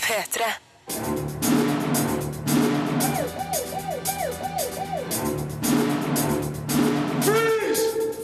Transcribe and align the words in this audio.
P3. 0.00 1.62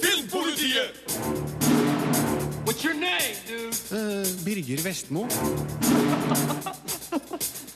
Filmpolitiet! 0.00 0.94
What's 2.64 2.84
your 2.84 2.94
name, 2.94 3.36
dude? 3.46 3.74
Birger 4.44 4.82
Vestmo. 4.82 5.28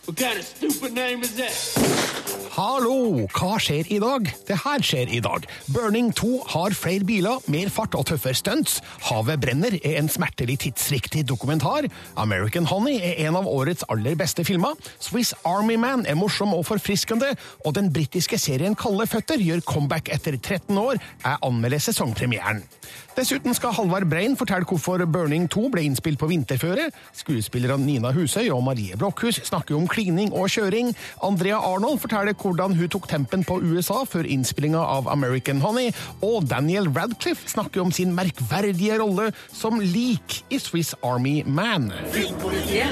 What 0.05 0.17
kind 0.17 0.37
of 0.39 0.45
stupid 0.45 0.93
name 0.95 1.23
is 1.23 1.37
that? 1.37 2.22
Hallo, 2.51 3.29
hva 3.31 3.59
skjer 3.63 3.87
i 3.95 3.99
dag? 4.03 4.27
Det 4.49 4.57
her 4.65 4.83
skjer 4.83 5.13
i 5.15 5.21
dag. 5.23 5.45
Burning 5.71 6.09
2 6.17 6.31
har 6.51 6.75
flere 6.75 7.07
biler, 7.07 7.39
mer 7.53 7.71
fart 7.71 7.95
og 7.95 8.09
tøffere 8.11 8.35
stunts. 8.35 8.81
Havet 9.07 9.39
brenner 9.45 9.77
er 9.79 10.01
en 10.01 10.11
smertelig 10.11 10.59
tidsriktig 10.65 11.23
dokumentar. 11.29 11.87
American 12.19 12.67
Honey 12.67 12.99
er 12.99 13.29
en 13.29 13.39
av 13.39 13.47
årets 13.47 13.87
aller 13.93 14.19
beste 14.19 14.43
filmer. 14.49 14.75
Swiss 14.99 15.31
Army 15.47 15.79
Man 15.79 16.03
er 16.07 16.19
morsom 16.19 16.55
og 16.57 16.67
forfriskende. 16.67 17.31
Og 17.63 17.77
den 17.79 17.93
britiske 17.95 18.41
serien 18.41 18.75
Kalde 18.75 19.07
føtter 19.07 19.39
gjør 19.39 19.63
comeback 19.63 20.11
etter 20.11 20.35
13 20.41 20.79
år. 20.79 20.99
Jeg 21.23 21.43
anmelder 21.47 21.87
sesongpremieren. 21.87 22.65
Dessuten 23.13 23.53
skal 23.53 23.75
Halvard 23.77 24.07
Brein 24.09 24.39
fortelle 24.41 24.65
hvorfor 24.65 25.03
Burning 25.05 25.45
2 25.53 25.67
ble 25.75 25.83
innspilt 25.85 26.21
på 26.21 26.31
vinterføre. 26.31 26.87
Skuespillerne 27.17 27.85
Nina 27.85 28.13
Husøy 28.13 28.49
og 28.55 28.63
Marie 28.65 28.97
Blokhus 28.97 29.43
snakker 29.45 29.77
om 29.77 29.85
klining 29.89 30.33
og 30.33 30.49
kjøring. 30.53 30.95
Andrea 31.23 31.59
Arnold 31.61 32.01
forteller 32.01 32.32
hvordan 32.39 32.77
hun 32.79 32.91
tok 32.93 33.09
tempen 33.11 33.45
på 33.47 33.59
USA 33.63 34.03
før 34.09 34.29
innspillinga 34.29 34.81
av 34.81 35.09
American 35.13 35.61
Honey. 35.65 35.93
Og 36.23 36.47
Daniel 36.51 36.91
Radcliffe 36.93 37.51
snakker 37.51 37.83
om 37.85 37.93
sin 37.93 38.15
merkverdige 38.17 38.99
rolle 39.03 39.31
som 39.53 39.81
lik 39.81 40.43
i 40.51 40.61
Swiss 40.63 40.95
Army 41.03 41.43
Man. 41.47 41.91
Filmpolitiet. 42.15 42.89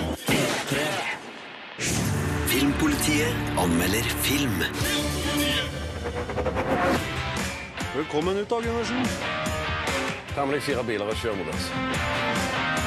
Filmpolitiet 2.50 3.58
anmelder 3.58 4.12
film. 4.26 4.58
Velkommen 7.94 8.36
ut, 8.36 8.50
da, 8.50 8.60
Gundersen. 8.60 9.06
Temmelig 10.34 10.62
fire 10.62 10.84
biler 10.86 11.10
og 11.10 11.16
kjør 11.18 11.40
mot 11.40 11.54
oss. 11.54 12.79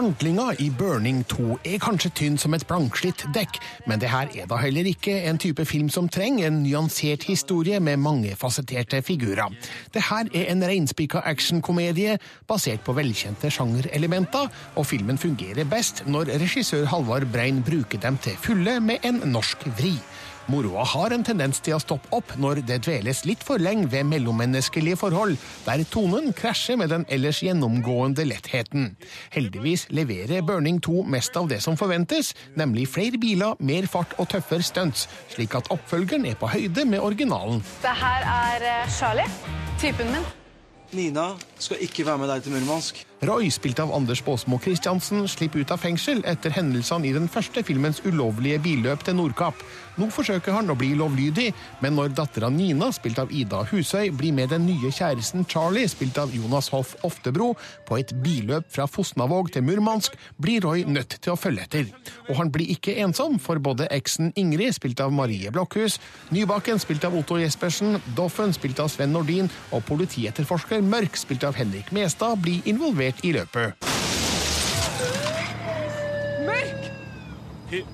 Handlinga 0.00 0.54
i 0.64 0.70
Burning 0.72 1.18
2 1.28 1.58
er 1.68 1.80
kanskje 1.82 2.08
tynn 2.16 2.38
som 2.40 2.54
et 2.56 2.62
blankslitt 2.64 3.20
dekk, 3.34 3.58
men 3.84 4.00
det 4.00 4.08
her 4.08 4.30
er 4.32 4.46
da 4.48 4.56
heller 4.56 4.86
ikke 4.88 5.12
en 5.28 5.36
type 5.36 5.66
film 5.68 5.90
som 5.92 6.08
trenger 6.08 6.46
en 6.48 6.62
nyansert 6.62 7.26
historie 7.28 7.76
med 7.84 8.00
mange 8.00 8.32
fasetterte 8.40 9.02
figurer. 9.04 9.52
Det 9.92 10.06
her 10.06 10.30
er 10.32 10.48
en 10.54 10.64
reinspikka 10.64 11.20
actionkomedie 11.28 12.16
basert 12.48 12.80
på 12.86 12.96
velkjente 12.96 13.52
sjangerelementer, 13.52 14.48
og 14.80 14.88
filmen 14.88 15.20
fungerer 15.20 15.68
best 15.68 16.06
når 16.08 16.32
regissør 16.46 16.88
Halvard 16.88 17.28
Brein 17.28 17.60
bruker 17.66 18.00
dem 18.00 18.16
til 18.24 18.40
fulle 18.40 18.78
med 18.80 19.04
en 19.04 19.20
norsk 19.34 19.68
vri. 19.76 19.98
Moroa 20.48 20.84
har 20.84 21.12
en 21.14 21.24
tendens 21.26 21.60
til 21.62 21.76
å 21.76 21.80
stoppe 21.82 22.08
opp 22.16 22.32
når 22.40 22.62
det 22.68 22.80
dveles 22.86 23.22
litt 23.28 23.42
for 23.44 23.60
lenge 23.62 23.90
ved 23.92 24.08
mellommenneskelige 24.08 24.98
forhold, 25.00 25.36
der 25.66 25.84
tonen 25.92 26.32
krasjer 26.36 26.78
med 26.80 26.92
den 26.94 27.04
ellers 27.12 27.42
gjennomgående 27.44 28.24
lettheten. 28.28 28.94
Heldigvis 29.34 29.86
leverer 29.94 30.42
Burning 30.46 30.80
2 30.82 31.04
mest 31.10 31.36
av 31.36 31.50
det 31.52 31.60
som 31.64 31.78
forventes, 31.80 32.32
nemlig 32.58 32.88
flere 32.94 33.20
biler, 33.20 33.58
mer 33.60 33.88
fart 33.90 34.16
og 34.18 34.30
tøffere 34.32 34.64
stunts, 34.66 35.06
slik 35.34 35.58
at 35.58 35.70
oppfølgeren 35.74 36.26
er 36.30 36.40
på 36.40 36.50
høyde 36.50 36.86
med 36.88 37.04
originalen. 37.04 37.62
Det 37.84 37.96
her 38.00 38.26
er 38.32 38.68
eh, 38.72 38.90
Charlie, 38.96 39.28
typen 39.82 40.12
min. 40.14 40.26
Nina 40.96 41.32
skal 41.58 41.84
ikke 41.86 42.06
være 42.08 42.24
med 42.24 42.32
deg 42.32 42.42
til 42.42 42.56
Murmansk. 42.56 43.04
Roy, 43.20 43.50
spilt 43.52 43.78
av 43.82 43.90
Anders 43.92 44.22
Baasmo 44.24 44.56
Christiansen, 44.64 45.26
slipper 45.28 45.60
ut 45.60 45.72
av 45.74 45.82
fengsel 45.82 46.22
etter 46.24 46.54
hendelsene 46.56 47.04
i 47.04 47.12
den 47.12 47.28
første 47.28 47.60
filmens 47.68 48.00
ulovlige 48.06 48.62
billøp 48.64 49.04
til 49.04 49.18
Nordkapp. 49.18 49.60
Nå 50.00 50.06
forsøker 50.14 50.54
han 50.54 50.72
å 50.72 50.76
bli 50.78 50.94
lovlydig, 50.96 51.50
men 51.82 51.92
når 51.98 52.14
dattera 52.16 52.48
Nina, 52.48 52.88
spilt 52.96 53.18
av 53.20 53.32
Ida 53.36 53.60
Husøy, 53.68 54.08
blir 54.16 54.32
med 54.32 54.48
den 54.54 54.64
nye 54.64 54.88
kjæresten 54.88 55.44
Charlie, 55.50 55.90
spilt 55.90 56.16
av 56.22 56.32
Jonas 56.32 56.70
Hoff 56.72 56.94
Oftebro, 57.04 57.50
på 57.84 57.98
et 58.00 58.14
billøp 58.24 58.70
fra 58.72 58.86
Fosnavåg 58.88 59.50
til 59.52 59.66
Murmansk, 59.66 60.16
blir 60.40 60.64
Roy 60.64 60.86
nødt 60.88 61.18
til 61.20 61.34
å 61.34 61.36
følge 61.36 61.66
etter. 61.66 61.90
Og 62.30 62.38
han 62.38 62.52
blir 62.54 62.72
ikke 62.72 62.96
ensom, 63.04 63.36
for 63.42 63.60
både 63.60 63.90
eksen 63.92 64.32
Ingrid, 64.40 64.78
spilt 64.78 65.02
av 65.04 65.12
Marie 65.12 65.52
Blokhus, 65.52 65.98
Nybakken, 66.32 66.80
spilt 66.80 67.04
av 67.04 67.18
Otto 67.18 67.36
Jespersen, 67.42 67.98
Doffen, 68.16 68.56
spilt 68.56 68.80
av 68.80 68.88
Sven 68.94 69.12
Nordin, 69.12 69.52
og 69.74 69.84
politietterforsker 69.90 70.80
Mørk, 70.86 71.20
spilt 71.20 71.44
av 71.44 71.58
Henrik 71.60 71.92
Mestad, 71.92 72.40
blir 72.40 72.64
involvert 72.70 73.09
i 73.22 73.32
løpet. 73.32 73.90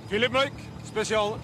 Philip 0.09 0.33
Mørk, 0.33 0.53
spesial. 0.89 1.35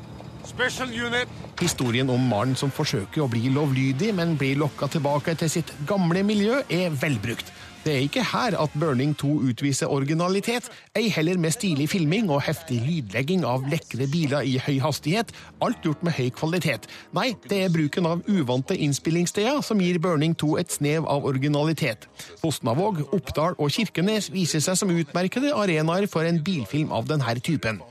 Special 0.44 0.88
unit. 1.06 1.28
Historien 1.60 2.09
om 2.10 2.22
mannen 2.27 2.56
som 2.59 2.72
forsøker 2.72 3.22
å 3.22 3.28
bli 3.31 3.50
lovlydig, 3.53 4.09
men 4.16 4.37
blir 4.41 4.56
lokka 4.59 4.88
tilbake 4.91 5.34
til 5.38 5.50
sitt 5.53 5.71
gamle 5.87 6.25
miljø, 6.27 6.62
er 6.72 6.94
velbrukt. 6.97 7.53
Det 7.82 7.93
er 7.93 8.04
ikke 8.06 8.22
her 8.22 8.54
at 8.62 8.75
Burning 8.78 9.16
2 9.19 9.28
utviser 9.50 9.91
originalitet, 9.91 10.69
ei 10.94 11.09
heller 11.10 11.38
med 11.43 11.50
stilig 11.50 11.88
filming 11.91 12.28
og 12.31 12.44
heftig 12.47 12.78
lydlegging 12.84 13.43
av 13.43 13.65
lekre 13.66 14.06
biler 14.12 14.47
i 14.47 14.54
høy 14.62 14.76
hastighet, 14.84 15.32
alt 15.59 15.82
gjort 15.82 16.04
med 16.06 16.15
høy 16.15 16.31
kvalitet. 16.31 16.87
Nei, 17.10 17.32
det 17.50 17.59
er 17.65 17.75
bruken 17.75 18.06
av 18.06 18.22
uvante 18.31 18.78
innspillingssteder 18.78 19.65
som 19.66 19.82
gir 19.82 19.98
Burning 19.98 20.38
2 20.38 20.53
et 20.62 20.78
snev 20.78 21.10
av 21.10 21.26
originalitet. 21.26 22.06
Fosnavåg, 22.38 23.03
Oppdal 23.19 23.59
og 23.59 23.75
Kirkenes 23.75 24.31
viser 24.31 24.62
seg 24.62 24.78
som 24.78 24.94
utmerkede 24.94 25.50
arenaer 25.50 26.06
for 26.06 26.22
en 26.22 26.38
bilfilm 26.38 26.94
av 26.94 27.10
denne 27.10 27.34
typen. 27.42 27.82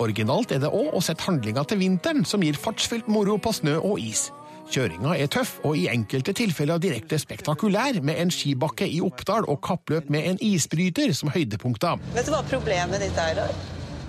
Originalt 0.00 0.54
er 0.54 0.62
det 0.62 0.70
òg 0.70 0.94
å 0.94 1.02
sette 1.02 1.26
handlinga 1.26 1.66
til 1.66 1.82
vinteren, 1.82 2.22
som 2.24 2.40
gir 2.46 2.54
fartsfylt 2.54 3.10
moro 3.10 3.34
på 3.42 3.52
snø 3.58 3.80
og 3.82 3.98
is. 3.98 4.30
Kjøringa 4.70 5.16
er 5.18 5.26
tøff 5.26 5.56
og 5.66 5.74
i 5.74 5.88
enkelte 5.90 6.30
tilfeller 6.38 6.78
direkte 6.78 7.18
spektakulær, 7.18 7.98
med 8.06 8.20
en 8.22 8.30
skibakke 8.30 8.86
i 8.86 9.00
Oppdal 9.02 9.48
og 9.50 9.58
kappløp 9.66 10.10
med 10.14 10.28
en 10.30 10.38
isbryter 10.46 11.10
som 11.16 11.32
høydepunkter. 11.34 11.98
Vet 12.14 12.30
du 12.30 12.34
hva 12.36 12.44
problemet 12.46 13.02
ditt 13.02 13.18
er, 13.18 13.40
Roy? 13.40 13.58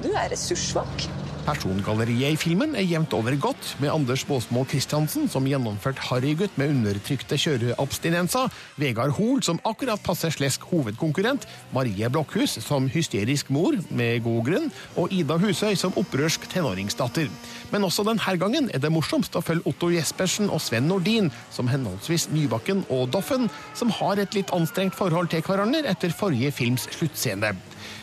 Du 0.04 0.12
er 0.14 0.30
ressurssvak. 0.34 1.08
Persongalleriet 1.46 2.36
i 2.36 2.38
filmen 2.40 2.76
er 2.78 2.86
jevnt 2.86 3.14
over 3.18 3.34
godt, 3.42 3.72
med 3.82 3.90
Anders 3.90 4.24
Baasmo 4.28 4.62
Christiansen 4.70 5.28
som 5.32 5.48
gjennomført 5.50 6.00
harrygutt 6.10 6.58
med 6.60 6.74
undertrykte 6.76 7.38
kjøreabstinenser, 7.42 8.52
Vegard 8.82 9.16
Hoel 9.18 9.42
som 9.46 9.62
akkurat 9.68 10.02
passer 10.06 10.34
slesk 10.34 10.68
hovedkonkurrent, 10.70 11.48
Marie 11.74 12.10
Blokhus 12.14 12.60
som 12.62 12.90
hysterisk 12.94 13.50
mor, 13.50 13.78
med 13.90 14.22
god 14.26 14.46
grunn, 14.48 14.70
og 15.02 15.14
Ida 15.16 15.40
Husøy 15.42 15.74
som 15.80 15.98
opprørsk 15.98 16.46
tenåringsdatter. 16.54 17.32
Men 17.74 17.88
også 17.88 18.06
denne 18.06 18.38
gangen 18.38 18.70
er 18.70 18.84
det 18.84 18.94
morsomst 18.94 19.38
å 19.38 19.44
følge 19.46 19.66
Otto 19.72 19.90
Jespersen 19.94 20.52
og 20.52 20.62
Sven 20.62 20.90
Nordin, 20.92 21.32
som 21.50 21.70
henholdsvis 21.72 22.30
Nybakken 22.36 22.86
og 22.94 23.10
Doffen, 23.16 23.50
som 23.74 23.94
har 23.98 24.22
et 24.22 24.38
litt 24.38 24.54
anstrengt 24.54 24.98
forhold 24.98 25.34
til 25.34 25.46
hverandre 25.48 25.88
etter 25.90 26.14
forrige 26.14 26.54
films 26.62 26.90
sluttscene. 26.94 27.56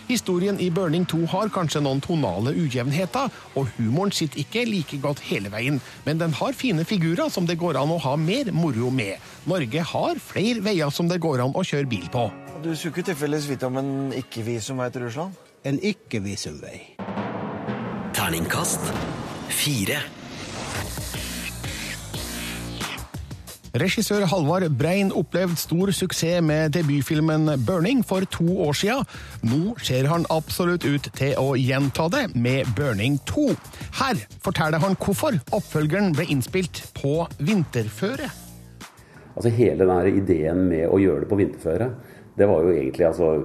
Historien 0.09 0.59
i 0.61 0.71
Burning 0.71 1.07
2 1.09 1.25
har 1.33 1.53
kanskje 1.55 1.83
noen 1.85 2.03
tonale 2.05 2.55
ujevnheter, 2.57 3.31
og 3.55 3.71
humoren 3.77 4.13
sitter 4.15 4.43
ikke 4.43 4.67
like 4.69 5.01
godt 5.03 5.23
hele 5.29 5.53
veien, 5.53 5.81
men 6.07 6.21
den 6.21 6.35
har 6.39 6.57
fine 6.57 6.87
figurer 6.89 7.31
som 7.33 7.47
det 7.49 7.59
går 7.61 7.81
an 7.81 7.95
å 7.95 8.01
ha 8.07 8.17
mer 8.17 8.53
moro 8.57 8.91
med. 8.95 9.17
Norge 9.49 9.85
har 9.93 10.23
flere 10.23 10.65
veier 10.65 10.93
som 10.95 11.09
det 11.11 11.21
går 11.23 11.45
an 11.47 11.57
å 11.57 11.65
kjøre 11.67 11.91
bil 11.91 12.09
på. 12.13 12.29
Du 12.63 12.73
skulle 12.75 12.97
ikke 12.97 13.13
tilfeldigvis 13.13 13.51
vite 13.53 13.69
om 13.71 13.79
en 13.79 13.93
ikke-visumvei 14.19 14.91
til 14.95 15.07
Russland? 15.07 15.37
En 15.69 15.79
ikke-visumvei. 15.79 16.79
Terningkast 18.17 18.91
fire. 19.49 20.03
Regissør 23.77 24.25
Halvard 24.25 24.65
Brein 24.79 25.11
opplevde 25.13 25.59
stor 25.61 25.91
suksess 25.93 26.41
med 26.41 26.73
debutfilmen 26.73 27.49
'Burning' 27.49 28.01
for 28.03 28.25
to 28.33 28.63
år 28.65 28.73
siden. 28.73 29.05
Nå 29.43 29.75
ser 29.85 30.09
han 30.09 30.25
absolutt 30.31 30.87
ut 30.89 31.11
til 31.13 31.35
å 31.37 31.53
gjenta 31.53 32.09
det 32.09 32.35
med 32.35 32.65
'Burning 32.77 33.19
2'. 33.29 33.57
Her 34.01 34.17
forteller 34.41 34.81
han 34.81 34.97
hvorfor 34.97 35.37
oppfølgeren 35.53 36.15
ble 36.17 36.25
innspilt 36.25 36.81
på 36.97 37.29
vinterføre. 37.39 38.31
Altså 39.37 39.51
Hele 39.51 39.85
den 39.85 40.17
ideen 40.17 40.65
med 40.69 40.89
å 40.89 40.99
gjøre 40.99 41.21
det 41.21 41.29
på 41.29 41.37
vinterføre, 41.37 41.91
det 42.39 42.49
var 42.49 42.63
jo 42.63 42.73
egentlig 42.73 43.07
altså 43.07 43.45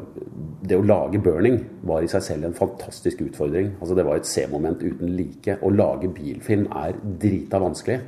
Det 0.63 0.77
å 0.77 0.87
lage 0.87 1.19
'Burning' 1.19 1.63
var 1.83 2.01
i 2.01 2.07
seg 2.07 2.23
selv 2.23 2.45
en 2.45 2.53
fantastisk 2.53 3.21
utfordring. 3.21 3.75
Altså 3.81 3.95
Det 3.95 4.05
var 4.05 4.15
et 4.15 4.25
C-moment 4.25 4.79
uten 4.79 5.17
like. 5.17 5.57
Å 5.61 5.69
lage 5.69 6.07
bilfilm 6.07 6.71
er 6.71 6.93
drita 7.19 7.59
vanskelig. 7.59 7.99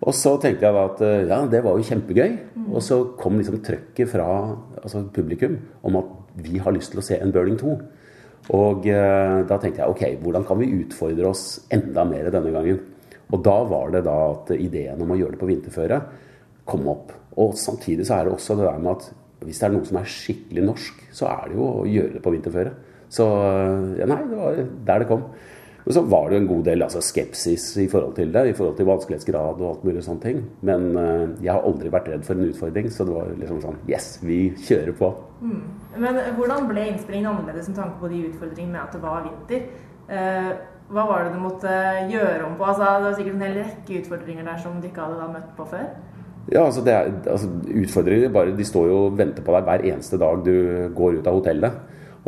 Og 0.00 0.16
så 0.16 0.32
tenkte 0.40 0.64
jeg 0.64 0.76
da 0.76 0.84
at 0.88 1.00
ja, 1.28 1.38
det 1.50 1.60
var 1.64 1.76
jo 1.76 1.84
kjempegøy. 1.84 2.36
Og 2.70 2.80
så 2.84 3.02
kom 3.20 3.36
liksom 3.36 3.60
trøkket 3.64 4.08
fra 4.08 4.26
altså 4.80 5.04
publikum 5.12 5.58
om 5.84 5.98
at 6.00 6.14
vi 6.40 6.60
har 6.62 6.72
lyst 6.72 6.94
til 6.94 7.02
å 7.02 7.04
se 7.04 7.18
en 7.20 7.32
Burning 7.34 7.58
2. 7.60 7.74
Og 8.56 8.88
eh, 8.88 9.36
da 9.46 9.58
tenkte 9.60 9.82
jeg 9.82 9.92
ok, 9.92 10.04
hvordan 10.22 10.46
kan 10.48 10.58
vi 10.60 10.72
utfordre 10.80 11.28
oss 11.28 11.44
enda 11.72 12.06
mer 12.08 12.30
denne 12.32 12.52
gangen? 12.54 12.80
Og 13.30 13.42
da 13.46 13.56
var 13.68 13.92
det 13.94 14.04
da 14.06 14.16
at 14.32 14.52
ideen 14.56 15.02
om 15.04 15.12
å 15.12 15.18
gjøre 15.18 15.36
det 15.36 15.42
på 15.42 15.50
vinterføre 15.50 16.00
kom 16.70 16.88
opp. 16.90 17.12
Og 17.38 17.54
samtidig 17.58 18.08
så 18.08 18.18
er 18.18 18.26
det 18.26 18.34
også 18.34 18.56
det 18.58 18.66
der 18.66 18.80
med 18.82 18.96
at 18.96 19.10
hvis 19.46 19.60
det 19.60 19.68
er 19.68 19.74
noe 19.76 19.88
som 19.88 20.00
er 20.00 20.10
skikkelig 20.12 20.64
norsk, 20.66 21.04
så 21.16 21.28
er 21.30 21.46
det 21.48 21.56
jo 21.56 21.68
å 21.68 21.86
gjøre 21.88 22.16
det 22.16 22.24
på 22.24 22.32
vinterføre. 22.34 22.72
Så 23.10 23.26
ja, 23.98 24.06
nei, 24.06 24.20
det 24.30 24.38
var 24.38 24.58
der 24.88 25.02
det 25.02 25.08
kom. 25.10 25.24
Men 25.84 25.96
så 25.96 26.02
var 26.12 26.28
det 26.28 26.36
jo 26.36 26.42
en 26.42 26.48
god 26.50 26.64
del 26.68 26.84
altså, 26.84 27.02
skepsis 27.04 27.66
i 27.80 27.86
forhold 27.90 28.16
til 28.18 28.32
det, 28.34 28.46
i 28.50 28.56
forhold 28.56 28.76
til 28.78 28.88
vanskelighetsgrad 28.88 29.62
og 29.62 29.68
alt 29.70 29.84
mulig 29.88 30.04
sånne 30.06 30.24
ting. 30.24 30.42
Men 30.66 30.90
uh, 30.96 31.28
jeg 31.40 31.52
har 31.52 31.66
aldri 31.66 31.92
vært 31.92 32.10
redd 32.12 32.26
for 32.26 32.36
en 32.36 32.50
utfordring, 32.50 32.90
så 32.92 33.06
det 33.08 33.16
var 33.16 33.30
liksom 33.40 33.62
sånn 33.64 33.78
Yes, 33.90 34.10
vi 34.22 34.40
kjører 34.68 34.96
på. 34.98 35.12
Mm. 35.40 35.62
Men 36.00 36.20
hvordan 36.36 36.68
ble 36.70 36.90
innspillingen 36.92 37.30
annerledes 37.32 37.70
med 37.72 37.80
tanke 37.80 37.98
på 38.02 38.12
de 38.12 38.26
utfordringene 38.28 38.76
med 38.76 38.82
at 38.84 38.94
det 38.94 39.02
var 39.02 39.24
vinter? 39.26 39.64
Uh, 40.10 40.52
hva 40.90 41.04
var 41.06 41.24
det 41.24 41.34
du 41.36 41.42
måtte 41.42 41.72
gjøre 42.10 42.46
om 42.48 42.56
på? 42.58 42.66
Altså, 42.66 42.86
det 42.98 43.06
var 43.06 43.18
sikkert 43.18 43.36
en 43.36 43.44
hel 43.46 43.58
rekke 43.60 43.98
utfordringer 44.00 44.48
der 44.50 44.62
som 44.62 44.80
du 44.80 44.88
ikke 44.88 45.04
hadde 45.04 45.20
da 45.20 45.28
møtt 45.30 45.52
på 45.56 45.66
før? 45.70 45.86
Ja, 46.50 46.64
altså, 46.64 46.82
det 46.82 46.94
er, 46.96 47.12
altså 47.30 47.50
Utfordringer 47.82 48.32
bare, 48.34 48.56
de 48.56 48.66
står 48.66 48.88
jo 48.90 48.98
og 49.06 49.18
venter 49.18 49.44
på 49.46 49.54
deg 49.54 49.68
hver 49.68 49.84
eneste 49.92 50.18
dag 50.18 50.42
du 50.42 50.54
går 50.96 51.20
ut 51.20 51.30
av 51.30 51.38
hotellet. 51.38 51.76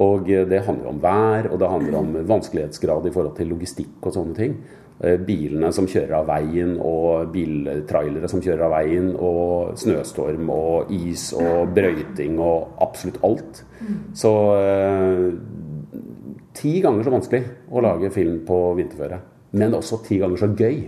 Og 0.01 0.29
det 0.49 0.63
handler 0.65 0.89
om 0.89 1.01
vær, 1.03 1.51
og 1.53 1.59
det 1.61 1.69
handler 1.69 1.99
om 1.99 2.15
vanskelighetsgrad 2.29 3.09
i 3.09 3.13
forhold 3.13 3.35
til 3.37 3.51
logistikk 3.53 4.07
og 4.07 4.15
sånne 4.15 4.39
ting. 4.39 4.55
Eh, 5.03 5.19
bilene 5.19 5.73
som 5.75 5.89
kjører 5.91 6.15
av 6.21 6.29
veien, 6.31 6.77
og 6.79 7.33
biltrailere 7.35 8.29
som 8.31 8.43
kjører 8.45 8.69
av 8.69 8.75
veien, 8.77 9.11
og 9.19 9.73
snøstorm 9.81 10.51
og 10.55 10.93
is 10.95 11.33
og 11.35 11.73
brøyting 11.75 12.39
og 12.39 12.79
absolutt 12.85 13.19
alt. 13.27 13.65
Så 14.15 14.33
eh, 14.61 15.27
ti 16.55 16.77
ganger 16.85 17.03
så 17.03 17.15
vanskelig 17.17 17.43
å 17.73 17.83
lage 17.83 18.13
film 18.15 18.43
på 18.47 18.61
vinterføre. 18.79 19.19
Men 19.59 19.75
også 19.77 20.01
ti 20.07 20.21
ganger 20.23 20.39
så 20.39 20.53
gøy. 20.55 20.85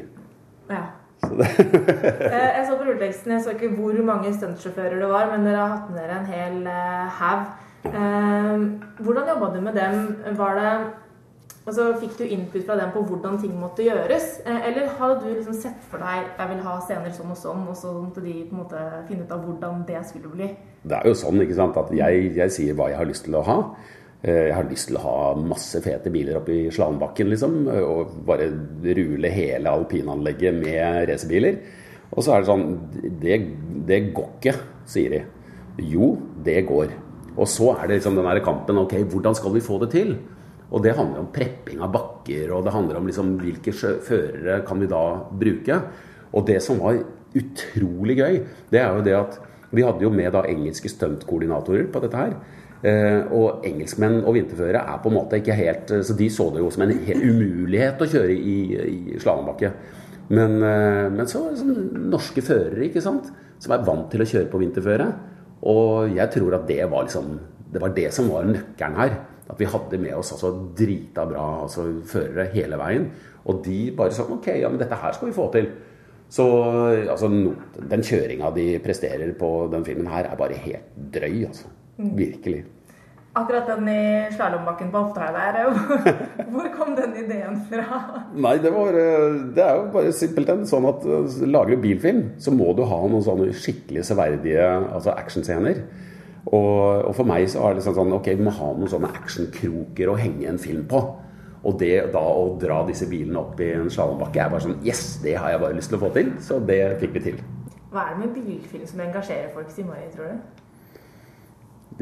Ja. 0.70 0.84
Eh, 1.24 2.48
jeg 2.60 2.64
så 2.68 2.78
på 2.78 2.84
rulleteksten, 2.84 3.34
jeg 3.34 3.44
så 3.44 3.56
ikke 3.56 3.74
hvor 3.74 3.98
mange 4.06 4.32
stuntsjåfører 4.36 5.00
det 5.02 5.10
var, 5.10 5.30
men 5.32 5.46
dere 5.48 5.60
har 5.62 5.74
hatt 5.74 5.90
med 5.90 6.00
dere 6.00 6.20
en 6.20 6.30
hel 6.30 6.58
eh, 6.70 7.18
haug. 7.18 7.50
Uh, 7.84 8.80
hvordan 9.04 9.30
jobba 9.32 9.50
du 9.54 9.58
med 9.64 9.76
dem? 9.76 10.04
Var 10.38 10.60
det 10.60 10.70
altså, 11.66 11.88
Fikk 12.00 12.14
du 12.18 12.24
input 12.24 12.64
fra 12.66 12.78
dem 12.80 12.92
på 12.94 13.02
hvordan 13.08 13.40
ting 13.42 13.56
måtte 13.60 13.86
gjøres? 13.86 14.38
Eller 14.46 14.88
hadde 14.98 15.18
du 15.24 15.32
liksom 15.32 15.58
sett 15.58 15.82
for 15.90 16.02
deg 16.02 16.30
jeg 16.38 16.52
vil 16.52 16.62
ha 16.66 16.78
scener 16.84 17.12
sånn 17.16 17.34
og 17.34 17.40
sånn, 17.40 17.66
og 17.68 17.76
så 17.78 17.92
måtte 17.98 18.24
de 18.24 18.38
på 18.48 18.56
en 18.56 18.62
måte 18.62 18.86
finne 19.08 19.26
ut 19.26 19.34
av 19.36 19.44
hvordan 19.44 19.84
det 19.88 20.00
skulle 20.08 20.32
bli? 20.32 20.48
Det 20.84 20.96
er 20.96 21.08
jo 21.08 21.18
sånn 21.18 21.44
ikke 21.44 21.58
sant, 21.60 21.76
at 21.80 21.92
jeg, 21.96 22.32
jeg 22.36 22.56
sier 22.56 22.76
hva 22.78 22.90
jeg 22.92 23.00
har 23.00 23.08
lyst 23.08 23.28
til 23.28 23.38
å 23.38 23.44
ha. 23.46 23.58
Eh, 24.24 24.48
jeg 24.48 24.56
har 24.56 24.68
lyst 24.68 24.88
til 24.88 24.96
å 24.96 25.04
ha 25.04 25.16
masse 25.36 25.80
fete 25.84 26.12
biler 26.12 26.38
oppe 26.40 26.54
i 26.56 26.72
Slanbakken, 26.72 27.28
liksom. 27.32 27.56
Og 27.68 28.14
bare 28.24 28.48
rule 28.96 29.32
hele 29.32 29.72
alpinanlegget 29.72 30.56
med 30.56 31.10
racerbiler. 31.10 31.58
Og 32.14 32.24
så 32.24 32.34
er 32.34 32.42
det 32.42 32.48
sånn 32.48 32.66
det, 33.20 33.38
det 33.88 34.00
går 34.16 34.30
ikke, 34.38 34.54
sier 34.88 35.16
de. 35.16 35.22
Jo, 35.90 36.14
det 36.46 36.62
går. 36.68 36.92
Og 37.34 37.48
så 37.50 37.72
er 37.74 37.88
det 37.88 37.98
liksom 37.98 38.16
den 38.18 38.28
der 38.28 38.42
kampen. 38.44 38.78
Ok, 38.84 38.96
hvordan 39.10 39.36
skal 39.36 39.54
vi 39.54 39.64
få 39.64 39.80
det 39.82 39.90
til? 39.94 40.14
Og 40.74 40.82
det 40.82 40.94
handler 40.96 41.22
om 41.22 41.30
prepping 41.34 41.82
av 41.84 41.92
bakker, 41.94 42.50
og 42.54 42.64
det 42.66 42.74
handler 42.74 42.98
om 42.98 43.08
liksom 43.08 43.34
hvilke 43.38 43.74
førere 43.74 44.62
kan 44.66 44.80
vi 44.80 44.90
da 44.90 45.02
bruke. 45.30 45.80
Og 46.34 46.46
det 46.48 46.60
som 46.64 46.80
var 46.82 46.98
utrolig 47.34 48.18
gøy, 48.18 48.38
det 48.70 48.80
er 48.80 48.96
jo 48.96 49.04
det 49.06 49.16
at 49.18 49.38
vi 49.74 49.82
hadde 49.82 50.06
jo 50.06 50.12
med 50.14 50.30
da 50.34 50.44
engelske 50.46 50.90
stuntkoordinatorer 50.90 51.88
på 51.92 52.02
dette 52.02 52.20
her. 52.20 52.36
Eh, 52.84 53.20
og 53.34 53.64
engelskmenn 53.66 54.20
og 54.22 54.36
vinterførere 54.36 54.82
er 54.92 54.98
på 55.00 55.08
en 55.08 55.14
måte 55.16 55.38
ikke 55.40 55.54
helt 55.56 55.88
Så 56.04 56.12
de 56.18 56.26
så 56.28 56.50
det 56.52 56.60
jo 56.60 56.66
som 56.68 56.82
en 56.84 56.90
helt 57.06 57.22
umulighet 57.24 58.02
å 58.04 58.08
kjøre 58.12 58.34
i, 58.34 58.56
i 58.76 59.20
slalåmbakke. 59.22 59.70
Men, 60.34 60.58
eh, 60.62 61.06
men 61.12 61.30
så 61.30 61.46
sånn, 61.56 61.78
norske 62.12 62.44
førere, 62.44 62.88
ikke 62.88 63.02
sant, 63.04 63.30
som 63.62 63.76
er 63.76 63.86
vant 63.86 64.10
til 64.12 64.24
å 64.24 64.28
kjøre 64.28 64.50
på 64.52 64.60
vinterføre. 64.60 65.08
Og 65.70 66.12
jeg 66.16 66.28
tror 66.34 66.58
at 66.58 66.66
det 66.68 66.82
var 66.90 67.06
liksom 67.06 67.38
Det 67.74 67.80
var 67.82 67.94
det 67.96 68.10
som 68.14 68.28
var 68.30 68.44
nøkkelen 68.46 68.98
her. 69.00 69.14
At 69.50 69.58
vi 69.58 69.66
hadde 69.66 69.98
med 69.98 70.14
oss 70.14 70.30
altså 70.32 70.52
drita 70.78 71.24
bra 71.26 71.64
altså, 71.64 71.88
førere 72.06 72.46
hele 72.52 72.78
veien. 72.78 73.08
Og 73.50 73.64
de 73.64 73.78
bare 73.96 74.14
sånn 74.14 74.36
Ok, 74.36 74.46
ja, 74.60 74.70
men 74.70 74.78
dette 74.78 74.98
her 75.00 75.16
skal 75.16 75.28
vi 75.28 75.36
få 75.36 75.48
til. 75.52 75.66
Så 76.30 76.46
altså, 77.10 77.28
den 77.90 78.04
kjøringa 78.06 78.52
de 78.54 78.68
presterer 78.84 79.34
på 79.38 79.50
den 79.72 79.84
filmen 79.86 80.08
her, 80.10 80.30
er 80.30 80.38
bare 80.38 80.56
helt 80.64 80.94
drøy, 81.14 81.44
altså. 81.50 81.68
Virkelig. 81.98 82.64
Akkurat 83.34 83.66
den 83.66 83.88
i 83.90 84.02
slalåmbakken 84.30 84.92
på 84.94 85.00
Oftøya 85.08 85.32
der, 85.34 85.56
hvor 86.54 86.68
kom 86.76 86.92
den 86.94 87.16
ideen 87.18 87.56
fra? 87.66 87.98
Nei, 88.30 88.52
det, 88.62 88.70
var, 88.70 88.94
det 89.56 89.64
er 89.64 89.80
jo 89.80 89.88
bare 89.96 90.12
simpelthen 90.14 90.62
sånn 90.70 90.86
at 90.86 91.02
lager 91.42 91.74
du 91.74 91.82
bilfilm, 91.82 92.22
så 92.38 92.54
må 92.54 92.70
du 92.78 92.84
ha 92.86 93.00
noen 93.02 93.26
sånne 93.26 93.50
skikkelig 93.58 94.06
severdige 94.06 94.68
altså 94.86 95.16
actionscener. 95.16 95.82
Og, 96.44 97.08
og, 97.08 97.12
for 97.16 97.26
meg 97.26 97.48
så 97.50 97.62
er 97.64 97.74
det 97.74 97.82
liksom 97.82 97.98
sånn 97.98 98.16
ok, 98.20 98.30
vi 98.38 98.46
må 98.46 98.54
ha 98.54 98.70
noen 98.76 98.90
sånne 98.92 99.10
actionkroker 99.18 100.12
å 100.12 100.18
henge 100.20 100.48
en 100.52 100.60
film 100.62 100.86
på. 100.90 101.02
Og 101.64 101.78
det 101.80 101.94
da 102.12 102.20
å 102.20 102.50
dra 102.60 102.82
disse 102.86 103.08
bilene 103.08 103.40
opp 103.40 103.60
i 103.64 103.70
en 103.74 103.90
slalåmbakke 103.90 104.42
er 104.44 104.50
bare 104.52 104.66
sånn 104.66 104.82
Yes, 104.84 105.16
det 105.24 105.38
har 105.40 105.54
jeg 105.54 105.62
bare 105.64 105.78
lyst 105.78 105.90
til 105.90 105.98
å 105.98 106.04
få 106.04 106.12
til. 106.14 106.34
Så 106.44 106.60
det 106.68 106.82
fikk 107.00 107.16
vi 107.16 107.24
til. 107.30 107.40
Hva 107.94 108.10
er 108.10 108.14
det 108.14 108.26
med 108.26 108.36
bilfilm 108.36 108.84
som 108.90 109.02
engasjerer 109.06 109.50
folk, 109.56 109.72
Simari, 109.72 110.10
tror 110.12 110.34
du? 110.34 110.63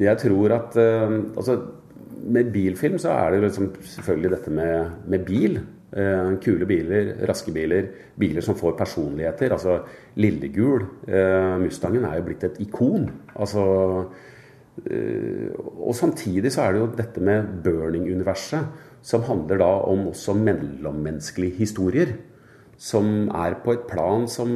Jeg 0.00 0.18
tror 0.22 0.54
at 0.56 0.76
uh, 0.80 1.12
altså, 1.36 1.58
Med 2.22 2.52
bilfilm 2.52 2.98
så 3.02 3.12
er 3.12 3.34
det 3.34 3.42
liksom 3.44 3.72
selvfølgelig 3.82 4.30
dette 4.36 4.50
med, 4.50 4.90
med 5.06 5.24
bil. 5.26 5.60
Uh, 5.92 6.38
kule 6.40 6.64
biler, 6.64 7.10
raske 7.28 7.52
biler, 7.52 7.90
biler 8.16 8.40
som 8.40 8.56
får 8.56 8.76
personligheter. 8.78 9.52
Altså 9.52 9.80
Lillegul, 10.16 10.86
uh, 11.08 11.58
Mustangen, 11.60 12.06
er 12.08 12.20
jo 12.20 12.28
blitt 12.28 12.44
et 12.44 12.60
ikon. 12.64 13.10
Altså 13.36 13.64
Og 14.72 15.92
samtidig 15.94 16.48
så 16.52 16.62
er 16.62 16.72
det 16.72 16.80
jo 16.80 16.92
dette 16.96 17.20
med 17.20 17.44
Burning-universet, 17.64 18.70
som 19.02 19.26
handler 19.26 19.58
da 19.60 19.68
om 19.84 20.06
også 20.08 20.32
mellommenneskelige 20.32 21.58
historier. 21.58 22.14
Som 22.78 23.28
er 23.28 23.58
på 23.64 23.74
et 23.74 23.84
plan 23.90 24.24
som, 24.28 24.48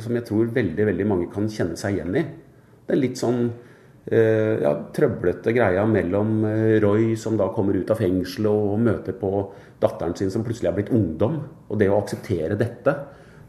som 0.00 0.14
jeg 0.14 0.24
tror 0.26 0.50
veldig, 0.56 0.86
veldig 0.86 1.06
mange 1.06 1.30
kan 1.32 1.46
kjenne 1.48 1.78
seg 1.78 2.00
igjen 2.00 2.16
i. 2.18 2.24
Det 2.88 2.96
er 2.96 3.04
litt 3.04 3.20
sånn 3.20 3.44
Eh, 3.44 3.69
ja, 4.10 4.72
trøblete 4.90 5.52
greia 5.54 5.84
mellom 5.86 6.42
eh, 6.48 6.80
Roy, 6.82 7.12
som 7.16 7.36
da 7.38 7.46
kommer 7.54 7.76
ut 7.78 7.90
av 7.92 8.00
fengselet 8.00 8.50
og 8.50 8.80
møter 8.82 9.14
på 9.14 9.30
datteren 9.80 10.16
sin 10.18 10.32
som 10.34 10.42
plutselig 10.46 10.70
er 10.72 10.76
blitt 10.80 10.90
ungdom, 10.94 11.36
og 11.70 11.78
det 11.78 11.86
å 11.90 12.00
akseptere 12.00 12.58
dette. 12.58 12.96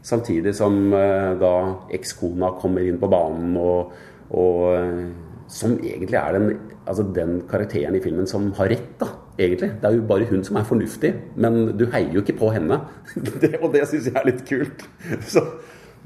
Samtidig 0.06 0.54
som 0.54 0.94
eh, 0.94 1.32
da 1.40 1.54
ekskona 1.98 2.52
kommer 2.62 2.86
inn 2.86 3.00
på 3.02 3.10
banen, 3.10 3.56
og, 3.58 3.90
og 4.38 5.50
som 5.50 5.74
egentlig 5.80 6.20
er 6.20 6.38
den, 6.38 6.46
altså 6.86 7.08
den, 7.18 7.40
karakteren 7.50 7.98
i 7.98 8.04
filmen 8.04 8.30
som 8.30 8.46
har 8.60 8.70
rett, 8.70 8.94
da, 9.02 9.10
egentlig. 9.42 9.72
Det 9.82 9.90
er 9.90 9.98
jo 9.98 10.06
bare 10.14 10.30
hun 10.30 10.46
som 10.46 10.60
er 10.62 10.70
fornuftig, 10.70 11.12
men 11.42 11.60
du 11.74 11.88
heier 11.90 12.14
jo 12.14 12.22
ikke 12.22 12.38
på 12.38 12.52
henne. 12.54 12.78
det, 13.42 13.56
og 13.58 13.74
det 13.74 13.82
syns 13.90 14.12
jeg 14.12 14.14
er 14.14 14.30
litt 14.30 14.46
kult. 14.46 14.86
Så, 15.34 15.42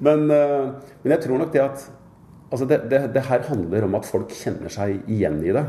men, 0.01 0.27
men 0.33 1.13
jeg 1.13 1.23
tror 1.29 1.45
nok 1.45 1.53
det 1.53 1.65
at 1.69 1.87
Altså 2.51 2.67
det, 2.71 2.81
det, 2.91 3.01
det, 3.15 3.25
her 3.27 3.43
handler 3.49 3.85
om 3.87 3.97
at 3.99 4.07
folk 4.07 4.31
kjenner 4.31 4.71
seg 4.71 5.09
igjen 5.11 5.41
i 5.43 5.55
det. 5.55 5.65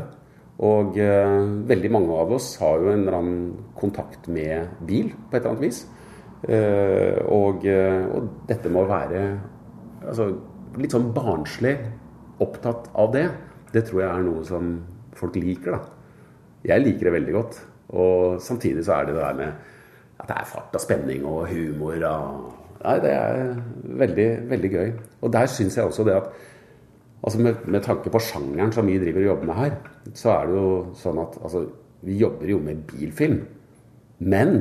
Og 0.64 0.98
eh, 0.98 1.38
veldig 1.70 1.90
mange 1.94 2.18
av 2.18 2.32
oss 2.34 2.52
har 2.62 2.82
jo 2.82 2.90
en 2.90 3.04
eller 3.04 3.16
annen 3.18 3.40
kontakt 3.78 4.26
med 4.30 4.78
bil 4.86 5.12
på 5.14 5.36
et 5.36 5.40
eller 5.40 5.54
annet 5.54 5.66
vis. 5.66 5.84
Eh, 6.46 7.18
og, 7.34 7.66
eh, 7.66 8.04
og, 8.14 8.28
dette 8.46 8.70
må 8.70 8.84
være 8.86 9.22
altså, 10.06 10.28
litt 10.78 10.94
sånn 10.94 11.10
barnslig 11.14 11.74
opptatt 12.42 12.90
av 12.98 13.14
det. 13.14 13.26
Det 13.74 13.84
tror 13.86 14.02
jeg 14.02 14.10
er 14.10 14.26
noe 14.26 14.44
som 14.46 14.76
folk 15.18 15.38
liker. 15.38 15.78
da. 15.78 15.80
Jeg 16.74 16.84
liker 16.84 17.08
det 17.08 17.16
veldig 17.18 17.34
godt. 17.38 17.60
Og 17.98 18.42
samtidig 18.42 18.84
så 18.86 18.98
er 18.98 19.08
det 19.08 19.16
det 19.16 19.24
der 19.24 19.38
med 19.38 19.74
at 20.18 20.28
det 20.28 20.36
er 20.36 20.50
fart 20.50 20.74
og 20.74 20.82
spenning 20.82 21.26
og 21.26 21.46
humor. 21.50 22.02
Og, 22.10 22.52
nei, 22.82 22.98
det 23.02 23.14
er 23.14 23.58
veldig, 24.02 24.28
veldig 24.50 24.70
gøy. 24.74 24.92
Og 25.22 25.32
der 25.32 25.50
syns 25.50 25.78
jeg 25.78 25.86
også 25.86 26.06
det 26.06 26.18
at 26.18 26.30
Altså 27.18 27.40
med, 27.42 27.64
med, 27.66 27.82
tanke 27.82 28.12
på 28.14 28.20
sjangeren 28.22 28.72
som 28.74 28.86
vi 28.86 28.98
driver 29.00 29.24
og 29.24 29.30
jobber 29.32 29.50
med 29.50 29.58
her, 29.58 29.76
så 30.14 30.34
er 30.36 30.48
det 30.48 30.58
jo 30.58 30.72
sånn 31.00 31.18
at 31.22 31.38
altså, 31.42 31.64
vi 32.06 32.18
jobber 32.20 32.52
jo 32.52 32.60
med 32.62 32.84
bilfilm. 32.88 33.40
Men 34.18 34.54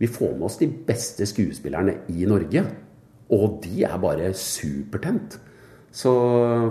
vi 0.00 0.10
får 0.10 0.34
med 0.34 0.48
oss 0.50 0.60
de 0.60 0.68
beste 0.68 1.26
skuespillerne 1.28 1.96
i 2.12 2.28
Norge. 2.28 2.64
Og 3.32 3.58
de 3.64 3.86
er 3.88 3.96
bare 4.02 4.34
supertent. 4.36 5.38
Så 5.94 6.12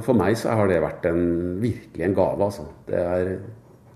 for 0.03 0.19
meg 0.19 0.35
så 0.37 0.53
har 0.59 0.69
det 0.69 0.81
vært 0.83 1.05
en, 1.09 1.25
virkelig 1.63 2.05
en 2.05 2.15
gave, 2.17 2.43
altså. 2.43 2.67
Det 2.87 2.99
er 2.99 3.35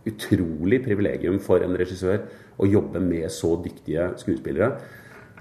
utrolig 0.07 0.79
privilegium 0.85 1.41
for 1.43 1.61
en 1.61 1.75
regissør 1.77 2.23
å 2.57 2.69
jobbe 2.69 3.01
med 3.03 3.27
så 3.33 3.57
dyktige 3.61 4.13
skuespillere 4.17 4.71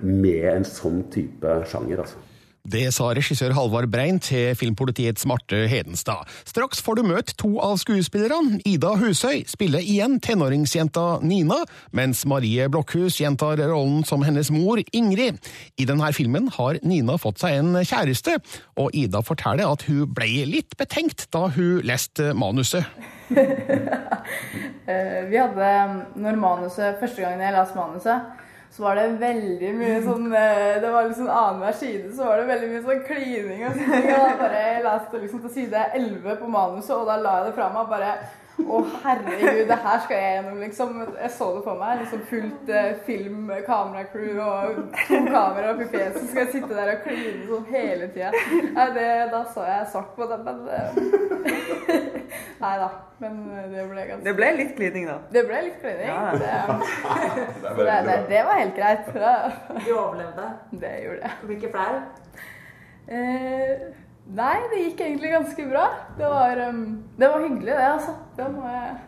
med 0.03 0.49
en 0.51 0.67
sånn 0.67 1.07
type 1.13 1.61
sjanger, 1.71 2.03
altså. 2.03 2.21
Det 2.67 2.89
sa 2.91 3.13
regissør 3.15 3.53
Halvard 3.55 3.87
Brein 3.93 4.17
til 4.19 4.57
filmpolitiets 4.59 5.23
Marte 5.31 5.61
Hedenstad. 5.71 6.27
Straks 6.49 6.81
får 6.83 6.99
du 6.99 7.03
møte 7.07 7.35
to 7.39 7.53
av 7.63 7.77
skuespillerne. 7.79 8.59
Ida 8.67 8.91
Husøy 8.99 9.45
spiller 9.47 9.85
igjen 9.85 10.17
tenåringsjenta 10.25 11.21
Nina, 11.23 11.61
mens 11.95 12.25
Marie 12.27 12.67
Blokhus 12.73 13.21
gjentar 13.21 13.63
rollen 13.71 14.03
som 14.09 14.25
hennes 14.27 14.51
mor 14.51 14.83
Ingrid. 14.91 15.39
I 15.79 15.87
denne 15.87 16.11
filmen 16.17 16.51
har 16.57 16.81
Nina 16.83 17.15
fått 17.23 17.45
seg 17.45 17.61
en 17.61 17.79
kjæreste, 17.87 18.41
og 18.83 18.91
Ida 18.99 19.23
forteller 19.23 19.71
at 19.71 19.87
hun 19.87 20.11
ble 20.17 20.43
litt 20.51 20.75
betenkt 20.81 21.29
da 21.35 21.47
hun 21.55 21.85
leste 21.87 22.33
manuset. 22.35 22.83
Eh, 24.87 25.25
Vi 25.31 25.35
hadde, 25.35 25.69
når 26.15 26.37
manuset, 26.39 26.99
Første 27.01 27.19
gangen 27.23 27.41
jeg 27.43 27.55
leste 27.57 27.75
manuset, 27.75 28.29
så 28.77 28.83
var 28.83 28.99
det 28.99 29.05
veldig 29.21 29.69
mye 29.73 30.01
sånn 30.05 30.27
eh, 30.37 30.75
Det 30.83 30.89
var 30.93 31.07
liksom 31.09 31.29
annenhver 31.33 31.77
side 31.81 32.11
så 32.13 32.27
var 32.27 32.43
det 32.43 32.49
veldig 32.51 32.67
mye 32.75 32.83
sånn 32.85 33.05
klining 33.07 33.63
og 33.65 33.79
sånn. 33.79 33.95
Og 34.03 34.09
da 34.11 34.35
bare 34.43 34.65
leste 34.85 35.21
liksom 35.23 35.45
til 35.47 35.55
side 35.55 35.85
11 35.97 36.37
på 36.43 36.51
manuset, 36.53 36.93
og 36.99 37.07
da 37.09 37.17
la 37.23 37.39
jeg 37.39 37.49
det 37.49 37.55
fra 37.57 37.71
meg 37.73 37.89
bare 37.89 38.11
å, 38.57 38.79
herregud, 39.03 39.67
det 39.69 39.77
her 39.85 39.99
skal 40.05 40.17
jeg 40.17 40.37
gjennom, 40.37 40.61
liksom. 40.65 40.93
Jeg 41.21 41.31
så 41.37 41.49
det 41.57 41.63
for 41.67 41.81
meg. 41.81 41.99
liksom 42.01 42.23
Fullt 42.31 42.71
eh, 42.73 42.93
film, 43.05 43.51
kameracrew 43.67 44.39
og 44.41 44.79
to 45.03 45.19
kameraer 45.27 45.73
oppi 45.75 45.89
fjeset. 45.93 46.17
Så 46.23 46.31
skal 46.31 46.43
jeg 46.45 46.53
sitte 46.55 46.79
der 46.79 46.93
og 46.95 47.03
kline 47.05 47.49
sånn 47.51 47.67
hele 47.75 48.09
tida. 48.15 48.31
Nei, 48.79 48.87
det, 48.97 49.11
da 49.35 49.43
så 49.53 49.67
jeg 49.69 49.91
svart 49.93 50.15
på 50.17 50.31
det, 50.31 50.39
men 50.47 50.63
eh, 50.73 51.03
Nei 52.65 52.73
da. 52.81 52.89
Men 53.21 53.37
eh, 53.53 53.69
det 53.75 53.85
ble 53.91 54.09
ganske 54.09 54.25
Det 54.25 54.37
ble 54.41 54.51
litt 54.63 54.73
klining, 54.81 55.11
da. 55.11 55.19
Det 55.37 55.45
ble 55.51 55.63
litt 55.69 55.79
klining. 55.85 56.09
Ja. 56.09 56.33
Det, 56.41 56.55
så 57.77 57.77
det, 57.83 58.01
det, 58.09 58.19
det 58.33 58.43
var 58.49 58.63
helt 58.63 58.81
greit. 58.81 59.13
Du 59.85 59.93
overlevde? 59.99 60.49
Det 60.73 60.97
gjorde 61.05 61.21
jeg. 61.23 61.37
Du 61.43 61.47
ble 61.51 61.61
ikke 61.61 61.75
flau? 61.77 61.93
Eh, 63.07 63.87
nei, 64.35 64.57
det 64.73 64.79
gikk 64.83 65.01
egentlig 65.01 65.31
ganske 65.33 65.67
bra. 65.71 65.87
Det 66.19 66.27
var, 66.33 66.69
um, 66.69 67.03
det 67.19 67.29
var 67.29 67.41
hyggelig, 67.45 67.73
det, 67.73 67.93
altså. 67.93 68.13
Det 68.37 68.53
må 68.53 68.63
jeg 68.69 68.97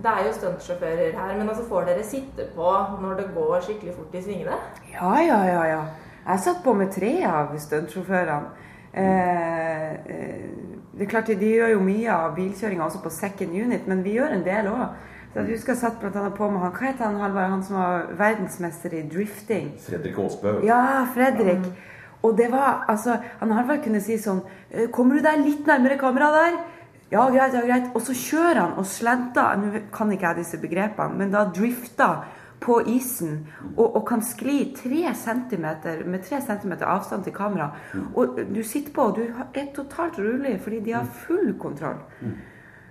Det 0.00 0.08
er 0.08 0.26
jo 0.26 0.32
stuntsjåfører 0.32 1.12
her, 1.12 1.36
men 1.36 1.48
altså 1.48 1.64
får 1.68 1.84
dere 1.90 2.04
sitte 2.04 2.46
på 2.54 2.70
når 3.02 3.14
det 3.18 3.26
går 3.34 3.60
skikkelig 3.66 3.94
fort 3.98 4.14
i 4.16 4.22
svingene? 4.24 4.56
Ja, 4.94 5.12
ja, 5.20 5.40
ja. 5.44 5.64
ja. 5.68 5.82
Jeg 6.24 6.40
satt 6.40 6.62
på 6.64 6.72
med 6.72 6.88
tre 6.94 7.24
av 7.28 7.58
stuntsjåførene. 7.58 8.46
Eh, 8.92 9.92
eh, 9.92 10.50
det 10.96 11.06
er 11.06 11.10
klart, 11.10 11.26
De 11.26 11.52
gjør 11.52 11.74
jo 11.74 11.84
mye 11.84 12.10
av 12.12 12.34
bilkjøringa 12.34 12.84
også 12.84 13.02
på 13.04 13.12
second 13.14 13.54
unit, 13.54 13.86
men 13.86 14.02
vi 14.04 14.16
gjør 14.16 14.34
en 14.34 14.44
del 14.44 14.68
òg. 14.72 14.88
Så 15.30 15.38
jeg 15.38 15.54
husker 15.54 15.72
jeg 15.72 15.80
satt 15.84 16.00
blant 16.00 16.16
annet 16.18 16.34
på 16.34 16.48
med 16.50 16.64
han, 16.64 16.72
hva 16.74 16.88
heter 16.88 17.06
han, 17.06 17.20
Halvard, 17.22 17.52
han 17.52 17.62
som 17.62 17.76
var 17.78 18.08
verdensmester 18.18 18.96
i 18.98 19.04
drifting? 19.12 19.68
Fredrik 19.84 20.18
Aasbø. 20.18 20.56
Ja, 20.66 21.06
Fredrik. 21.14 21.68
Og 22.22 22.36
det 22.36 22.50
var, 22.52 22.84
altså, 22.88 23.16
han 23.40 23.52
Halvard 23.56 23.82
kunne 23.84 24.02
si 24.04 24.18
sånn 24.20 24.42
«Eh, 24.70 24.90
Kommer 24.92 25.16
du 25.16 25.24
deg 25.24 25.40
litt 25.44 25.66
nærmere 25.68 25.96
kameraet 26.00 26.36
der? 26.36 26.58
Ja, 27.10 27.24
greit, 27.30 27.54
ja, 27.56 27.62
greit. 27.64 27.88
Og 27.94 28.04
så 28.06 28.14
kjører 28.14 28.60
han 28.60 28.76
og 28.78 28.86
slenter 28.86 29.56
Nå 29.58 29.80
kan 29.94 30.12
ikke 30.14 30.28
jeg 30.28 30.44
disse 30.44 30.60
begrepene, 30.62 31.16
men 31.18 31.32
da 31.32 31.46
drifter 31.50 32.20
på 32.60 32.76
isen 32.92 33.38
og, 33.72 33.86
og 33.86 34.02
kan 34.08 34.22
skli 34.24 34.58
tre 34.76 35.14
centimeter, 35.16 36.04
med 36.04 36.22
tre 36.26 36.42
centimeter 36.44 36.86
avstand 36.92 37.24
til 37.24 37.34
kamera. 37.34 37.70
Og 38.14 38.38
du 38.52 38.60
sitter 38.62 38.92
på, 38.92 39.08
og 39.08 39.16
du 39.16 39.24
er 39.56 39.72
totalt 39.74 40.20
rolig, 40.20 40.58
fordi 40.60 40.82
de 40.84 40.92
har 40.92 41.08
full 41.24 41.54
kontroll. 41.58 42.02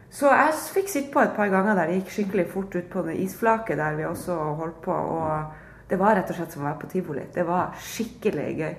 Så 0.09 0.31
jeg 0.33 0.57
fikk 0.73 0.89
sitte 0.89 1.13
på 1.13 1.21
et 1.21 1.35
par 1.37 1.51
ganger 1.53 1.77
der 1.77 1.91
det 1.91 1.99
gikk 1.99 2.13
skikkelig 2.15 2.47
fort 2.49 2.75
ut 2.75 2.89
på 2.89 3.05
det 3.05 3.19
isflaket 3.21 3.77
der 3.77 3.97
vi 3.99 4.09
også 4.09 4.35
holdt 4.57 4.81
på. 4.81 4.91
Og 4.91 5.89
det 5.89 5.99
var 6.01 6.17
rett 6.17 6.33
og 6.33 6.39
slett 6.39 6.53
som 6.53 6.65
å 6.65 6.71
være 6.71 6.81
på 6.81 6.89
tivoli. 6.89 7.27
Det 7.33 7.45
var 7.45 7.77
skikkelig 7.77 8.49
gøy. 8.57 8.77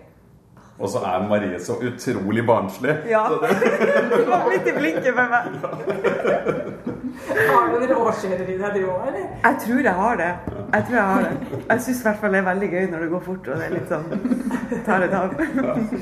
Og 0.81 0.89
så 0.89 1.03
er 1.05 1.29
Marie 1.29 1.59
så 1.61 1.77
utrolig 1.85 2.47
barnslig. 2.49 2.95
Ja. 3.11 3.27
Du 3.29 4.25
var 4.33 4.47
midt 4.49 4.69
i 4.71 4.77
blinken 4.79 5.15
med 5.15 5.35
meg. 5.35 5.43
Har 7.31 7.67
du 7.69 7.75
noen 7.75 7.91
råkjører 7.93 8.49
i 8.49 8.57
deg, 8.57 8.79
du 8.79 8.87
òg, 8.89 9.03
eller? 9.11 9.27
Jeg 9.45 9.59
tror 9.67 9.83
jeg 9.85 9.95
har 9.99 10.17
det. 10.21 10.31
Jeg 10.73 10.85
tror 10.87 10.97
jeg 10.97 11.05
har 11.11 11.27
det. 11.27 11.61
Jeg 11.69 11.85
syns 11.87 12.01
i 12.01 12.07
hvert 12.09 12.21
fall 12.23 12.33
det 12.33 12.41
er 12.41 12.49
veldig 12.49 12.71
gøy 12.73 12.89
når 12.95 13.05
det 13.05 13.11
går 13.13 13.25
fort 13.27 13.51
og 13.51 13.61
det 13.61 13.67
er 13.67 13.75
litt 13.77 13.93
sånn 13.93 14.85
tar 14.87 15.05
et 15.05 15.17
av. 15.19 15.35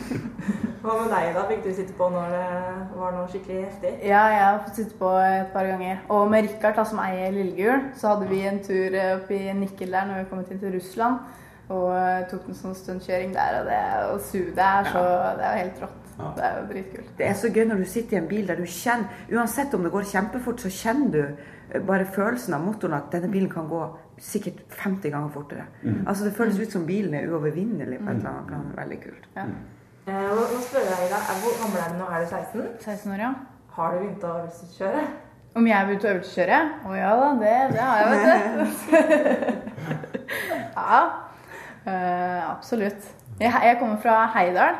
Hva 0.88 0.94
med 0.94 1.10
deg, 1.10 1.32
da? 1.34 1.42
Fikk 1.48 1.64
du 1.66 1.72
sitte 1.74 1.94
på 1.98 2.06
når 2.12 2.30
det 2.32 2.44
var 3.00 3.16
noe 3.16 3.26
skikkelig 3.32 3.64
heftig? 3.64 3.90
Ja, 4.06 4.22
jeg 4.30 4.44
har 4.44 4.60
fått 4.62 4.78
sitte 4.78 4.94
på 5.00 5.10
et 5.20 5.50
par 5.52 5.66
ganger. 5.68 5.98
Og 6.14 6.30
med 6.30 6.46
Rikard, 6.46 6.78
som 6.86 7.02
eier 7.02 7.34
Lillegul, 7.34 7.82
så 7.98 8.14
hadde 8.14 8.30
vi 8.30 8.44
en 8.46 8.62
tur 8.64 8.94
eh, 8.94 9.16
opp 9.16 9.32
i 9.34 9.42
Nikkel 9.58 9.92
der 9.92 10.06
når 10.08 10.22
vi 10.22 10.28
kom 10.30 10.44
inn 10.44 10.62
til 10.62 10.76
Russland. 10.78 11.34
Og 11.68 11.88
eh, 11.92 12.24
tok 12.30 12.48
en 12.48 12.56
sånn 12.56 12.76
stuntkjøring 12.76 13.34
der, 13.36 13.58
og 13.60 13.66
det 13.68 13.80
å 14.08 14.18
su, 14.24 14.38
det 14.56 14.64
er 14.64 14.88
så 14.88 15.02
Det 15.36 15.44
er 15.44 15.56
jo 15.56 15.64
helt 15.64 15.82
rått. 15.84 16.04
Det 16.18 16.42
er 16.42 16.56
jo 16.56 16.64
dritkult. 16.72 17.10
Det 17.18 17.26
er 17.28 17.34
så 17.38 17.48
gøy 17.54 17.64
når 17.68 17.82
du 17.82 17.86
sitter 17.86 18.16
i 18.16 18.18
en 18.18 18.28
bil 18.30 18.48
der 18.48 18.58
du 18.58 18.66
kjenner 18.66 19.36
Uansett 19.36 19.74
om 19.76 19.84
det 19.86 19.92
går 19.94 20.08
kjempefort, 20.10 20.64
så 20.64 20.72
kjenner 20.72 21.12
du 21.14 21.20
eh, 21.22 21.82
bare 21.84 22.08
følelsen 22.08 22.56
av 22.56 22.64
motoren 22.64 22.96
at 22.98 23.12
denne 23.12 23.30
bilen 23.30 23.50
kan 23.52 23.68
gå 23.70 23.82
sikkert 24.18 24.64
50 24.80 25.12
ganger 25.14 25.30
fortere. 25.34 25.68
Mm. 25.82 26.00
Altså 26.08 26.24
Det 26.24 26.34
føles 26.40 26.58
ut 26.58 26.72
som 26.74 26.88
bilen 26.88 27.14
er 27.14 27.28
uovervinnelig 27.28 28.00
på 28.00 28.10
et 28.10 28.16
eller 28.16 28.32
annet 28.32 28.48
plan. 28.48 28.66
Veldig 28.80 28.98
kult. 29.04 29.28
Ja. 29.36 29.46
Eh, 30.08 30.26
nå 30.32 30.64
spør 30.64 30.88
jeg 30.88 31.12
deg, 31.12 31.30
hvor 31.44 31.56
gammel 31.62 31.84
er 31.84 31.94
du 31.94 32.00
nå? 32.00 32.10
Er 32.10 32.24
du 32.24 32.34
16? 32.34 32.66
16 32.80 33.12
år, 33.12 33.24
ja. 33.28 33.32
Har 33.76 33.94
du 33.94 34.02
begynt 34.02 34.24
å 34.24 34.34
øvelseskjøre? 34.40 35.06
Om 35.58 35.66
jeg 35.68 35.76
har 35.76 35.86
begynt 35.86 36.04
å 36.08 36.12
øvelseskjøre? 36.16 36.58
Å 36.88 36.98
ja 36.98 37.14
da, 37.20 37.30
det, 37.44 37.54
det 37.76 37.86
har 37.92 38.02
jeg, 38.02 38.08
vet 38.10 38.82
du. 38.90 39.58
ja, 40.78 41.00
eh, 41.88 42.44
absolutt. 42.50 43.10
Jeg, 43.38 43.52
jeg 43.52 43.80
kommer 43.80 43.98
fra 44.02 44.20
Heidal. 44.34 44.78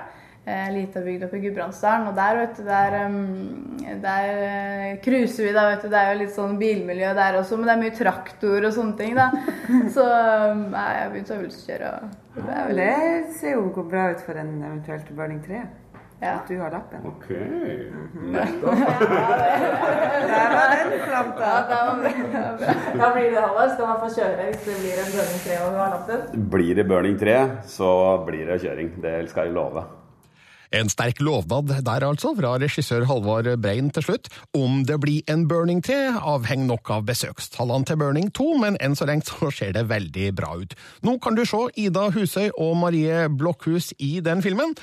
Uh, 0.49 0.69
Lita 0.73 1.03
bygd 1.05 1.27
oppe 1.27 1.37
i 1.37 1.43
Gudbrandsdalen. 1.43 2.07
Og 2.09 2.15
der, 2.17 2.39
vet 2.39 2.55
du, 2.57 2.63
der, 2.65 2.95
um, 3.05 3.81
der 4.01 4.29
uh, 4.39 4.93
cruiser 5.05 5.45
vi, 5.45 5.51
da, 5.53 5.67
vet 5.69 5.85
du. 5.85 5.91
Det 5.93 5.99
er 6.01 6.13
jo 6.13 6.21
litt 6.23 6.33
sånn 6.33 6.55
bilmiljø 6.61 7.11
der 7.19 7.37
også, 7.43 7.59
men 7.59 7.69
det 7.69 7.75
er 7.75 7.83
mye 7.83 7.97
traktor 7.99 8.69
og 8.71 8.73
sånne 8.73 8.97
ting, 8.97 9.19
da. 9.19 9.27
Så 9.97 10.07
um, 10.07 10.63
jeg 10.73 11.03
har 11.03 11.13
begynt 11.13 11.35
å 11.35 11.39
øvelseskjøre. 11.43 11.93
Det 12.39 12.65
det 12.79 12.97
ser 13.37 13.59
jo 13.59 13.85
bra 13.91 14.09
ut 14.15 14.25
for 14.25 14.41
en 14.41 14.55
eventuelt 14.63 15.13
Burning 15.19 15.43
3. 15.45 15.61
Ja. 16.21 16.33
At 16.35 16.49
du 16.49 16.57
har 16.59 16.71
lappen. 16.75 17.05
ok. 17.07 17.29
Der 20.29 20.49
var 20.55 20.67
den 20.75 20.91
planta. 21.05 21.51
Ja, 21.71 21.95
det 22.03 22.11
var 22.35 22.57
bra. 22.59 22.73
Da 22.99 23.13
blir 23.15 23.31
det 23.31 23.41
Halvard. 23.41 23.71
Skal 23.75 23.87
man 23.87 24.01
få 24.03 24.09
kjøre 24.17 24.49
hvis 24.49 24.65
det 24.65 24.75
blir 24.81 24.99
en 25.05 25.13
Burning 25.15 25.41
3 25.45 25.61
og 25.63 25.71
du 25.71 25.79
har 25.79 25.95
lappen? 25.95 26.49
Blir 26.51 26.75
det 26.75 26.89
Burning 26.91 27.17
3, 27.21 27.39
så 27.71 27.93
blir 28.27 28.51
det 28.51 28.61
kjøring. 28.65 28.93
Det 29.03 29.15
skal 29.31 29.49
jeg 29.49 29.57
love. 29.61 29.87
En 30.69 30.91
sterk 30.93 31.23
lovnad 31.25 31.71
der 31.85 32.05
altså, 32.05 32.35
fra 32.37 32.51
regissør 32.61 33.07
Halvard 33.09 33.49
Brein 33.63 33.89
til 33.95 34.05
slutt. 34.05 34.29
Om 34.53 34.83
det 34.85 34.99
blir 35.01 35.23
en 35.33 35.47
Burning 35.49 35.81
3, 35.85 36.19
avhenger 36.19 36.69
nok 36.69 36.91
av 36.93 37.07
besøkstallene 37.09 37.89
til 37.89 37.97
Burning 38.03 38.29
2, 38.37 38.49
men 38.61 38.77
enn 38.85 38.97
så 38.99 39.09
lenge 39.09 39.31
så 39.31 39.49
ser 39.55 39.73
det 39.79 39.87
veldig 39.89 40.33
bra 40.37 40.53
ut. 40.61 40.75
Nå 41.07 41.17
kan 41.25 41.39
du 41.39 41.47
se 41.49 41.63
Ida 41.81 42.11
Husøy 42.13 42.51
og 42.51 42.77
Marie 42.83 43.29
Blokhus 43.33 43.95
i 43.97 44.19
den 44.21 44.45
filmen. 44.45 44.77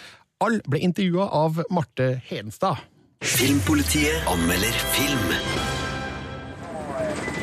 Alle 0.43 0.59
ble 0.67 0.79
intervjua 0.83 1.29
av 1.31 1.61
Marte 1.71 2.21
Hedenstad. 2.27 2.75
Filmpolitiet 3.23 4.25
anmelder 4.27 4.73
film. 4.91 5.31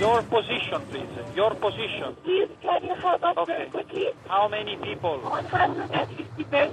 Your 0.00 0.20
position, 0.28 0.82
please. 0.90 1.25
Your 1.37 1.54
position. 1.54 2.14
Please, 2.25 2.49
can 2.61 2.84
you 2.84 2.94
help 3.00 3.22
us 3.25 3.37
Okay. 3.38 3.68
quickly? 3.72 4.06
How 4.28 4.46
many 4.49 4.76
people? 4.76 5.16
150 5.25 6.25
people. 6.37 6.68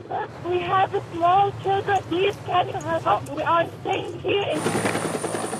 We 0.49 0.59
have 0.59 0.91
small 1.13 1.51
children. 1.63 1.99
Please, 2.09 2.35
can 2.45 2.67
you 2.67 2.79
help 2.89 3.07
us? 3.07 3.29
We 3.29 3.43
are 3.43 3.65
staying 3.81 4.19
here 4.19 4.43
in 4.53 4.59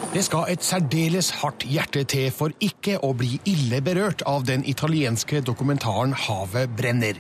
Det 0.10 0.24
skal 0.26 0.48
et 0.50 0.64
særdeles 0.66 1.28
hardt 1.38 1.62
hjerte 1.70 2.02
til 2.10 2.32
for 2.34 2.50
ikke 2.66 2.96
å 3.06 3.12
bli 3.14 3.36
ille 3.46 3.78
berørt 3.86 4.24
av 4.26 4.42
den 4.48 4.64
italienske 4.66 5.44
dokumentaren 5.46 6.16
'Havet 6.18 6.74
brenner'. 6.80 7.20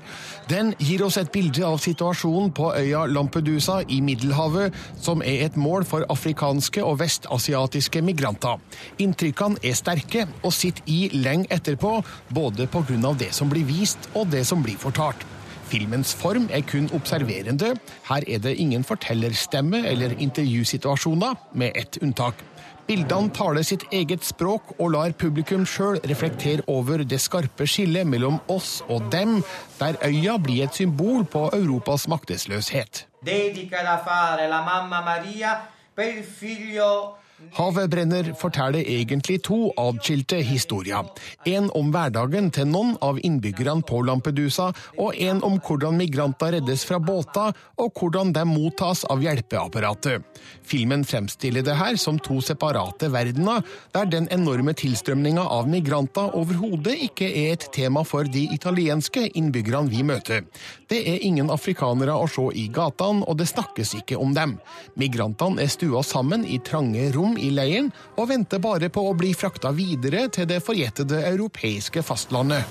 Den 0.49 0.73
gir 0.79 1.03
oss 1.05 1.17
et 1.17 1.29
bilde 1.31 1.61
av 1.65 1.77
situasjonen 1.77 2.49
på 2.51 2.73
øya 2.73 3.05
Lampedusa 3.05 3.83
i 3.87 3.99
Middelhavet, 4.01 4.73
som 5.01 5.21
er 5.21 5.45
et 5.45 5.57
mål 5.57 5.85
for 5.85 6.05
afrikanske 6.09 6.83
og 6.83 6.99
vestasiatiske 6.99 8.01
migranter. 8.01 8.57
Inntrykkene 8.97 9.61
er 9.63 9.73
sterke 9.73 10.27
og 10.43 10.53
sitter 10.53 10.81
i 10.87 11.09
lenge 11.13 11.45
etterpå, 11.51 12.03
både 12.33 12.67
pga. 12.67 13.13
det 13.13 13.33
som 13.33 13.49
blir 13.49 13.65
vist 13.65 14.09
og 14.15 14.31
det 14.31 14.47
som 14.47 14.63
blir 14.63 14.77
fortalt. 14.77 15.25
Filmens 15.69 16.15
form 16.15 16.49
er 16.51 16.61
kun 16.61 16.89
observerende. 16.93 17.77
Her 18.09 18.23
er 18.27 18.39
det 18.39 18.57
ingen 18.57 18.83
fortellerstemme 18.83 19.85
eller 19.85 20.17
intervjusituasjoner, 20.17 21.35
med 21.53 21.71
ett 21.75 21.97
unntak. 22.01 22.48
Bildene 22.89 23.29
taler 23.29 23.61
sitt 23.61 23.83
eget 23.93 24.23
språk 24.25 24.71
og 24.79 24.95
lar 24.95 25.11
publikum 25.13 25.61
sjøl 25.69 25.99
reflektere 26.09 26.63
over 26.73 27.03
det 27.05 27.19
skarpe 27.21 27.67
skillet 27.69 28.07
mellom 28.09 28.39
oss 28.49 28.79
og 28.89 29.11
dem, 29.13 29.43
der 29.77 29.99
øya 30.07 30.39
blir 30.41 30.63
et 30.65 30.73
symbol 30.73 31.21
på 31.21 31.43
Europas 31.53 32.07
maktesløshet. 32.09 33.05
dedica 33.21 33.83
da 33.85 33.99
fare 34.01 34.49
la 34.49 34.63
mamma 34.65 35.03
Maria 35.05 35.53
per 35.95 36.23
figlio 36.39 37.13
Havet 37.55 37.89
brenner 37.89 38.27
forteller 38.37 38.85
egentlig 38.85 39.39
to 39.47 39.71
adskilte 39.79 40.39
historier. 40.45 41.07
En 41.49 41.69
om 41.77 41.89
hverdagen 41.93 42.49
til 42.53 42.67
noen 42.69 42.95
av 43.05 43.19
innbyggerne 43.25 43.85
på 43.87 44.01
Lampedusa, 44.05 44.69
og 44.99 45.17
en 45.17 45.41
om 45.45 45.57
hvordan 45.63 45.97
migranter 45.99 46.57
reddes 46.57 46.85
fra 46.87 46.99
båter, 47.01 47.55
og 47.79 47.95
hvordan 47.97 48.33
de 48.35 48.43
mottas 48.47 49.05
av 49.09 49.23
hjelpeapparatet. 49.23 50.25
Filmen 50.63 51.03
fremstiller 51.07 51.65
det 51.65 51.75
her 51.79 51.97
som 51.99 52.19
to 52.21 52.39
separate 52.45 53.09
verdener, 53.11 53.63
der 53.95 54.09
den 54.11 54.29
enorme 54.35 54.75
tilstrømninga 54.77 55.43
av 55.49 55.67
migranter 55.69 56.35
overhodet 56.37 56.95
ikke 57.09 57.27
er 57.27 57.55
et 57.55 57.69
tema 57.75 58.05
for 58.07 58.29
de 58.29 58.45
italienske 58.53 59.25
innbyggerne 59.33 59.89
vi 59.91 60.03
møter. 60.05 60.45
Det 60.89 61.01
er 61.07 61.25
ingen 61.25 61.49
afrikanere 61.53 62.15
å 62.15 62.29
se 62.29 62.45
i 62.57 62.67
gatene, 62.73 63.25
og 63.25 63.39
det 63.41 63.49
snakkes 63.49 63.95
ikke 64.01 64.19
om 64.21 64.35
dem. 64.37 64.57
Migrantene 64.99 65.63
er 65.63 65.71
stua 65.71 66.03
sammen 66.05 66.45
i 66.45 66.61
trange 66.65 67.09
rom 67.15 67.28
i 67.37 67.51
leiren 67.53 67.91
og 68.15 68.29
venter 68.31 68.61
bare 68.63 68.89
på 68.89 69.03
å 69.09 69.15
bli 69.17 69.33
frakta 69.37 69.71
videre 69.75 70.27
til 70.33 70.47
det 70.49 70.61
forjettede 70.65 71.21
europeiske 71.29 72.03
fastlandet. 72.05 72.65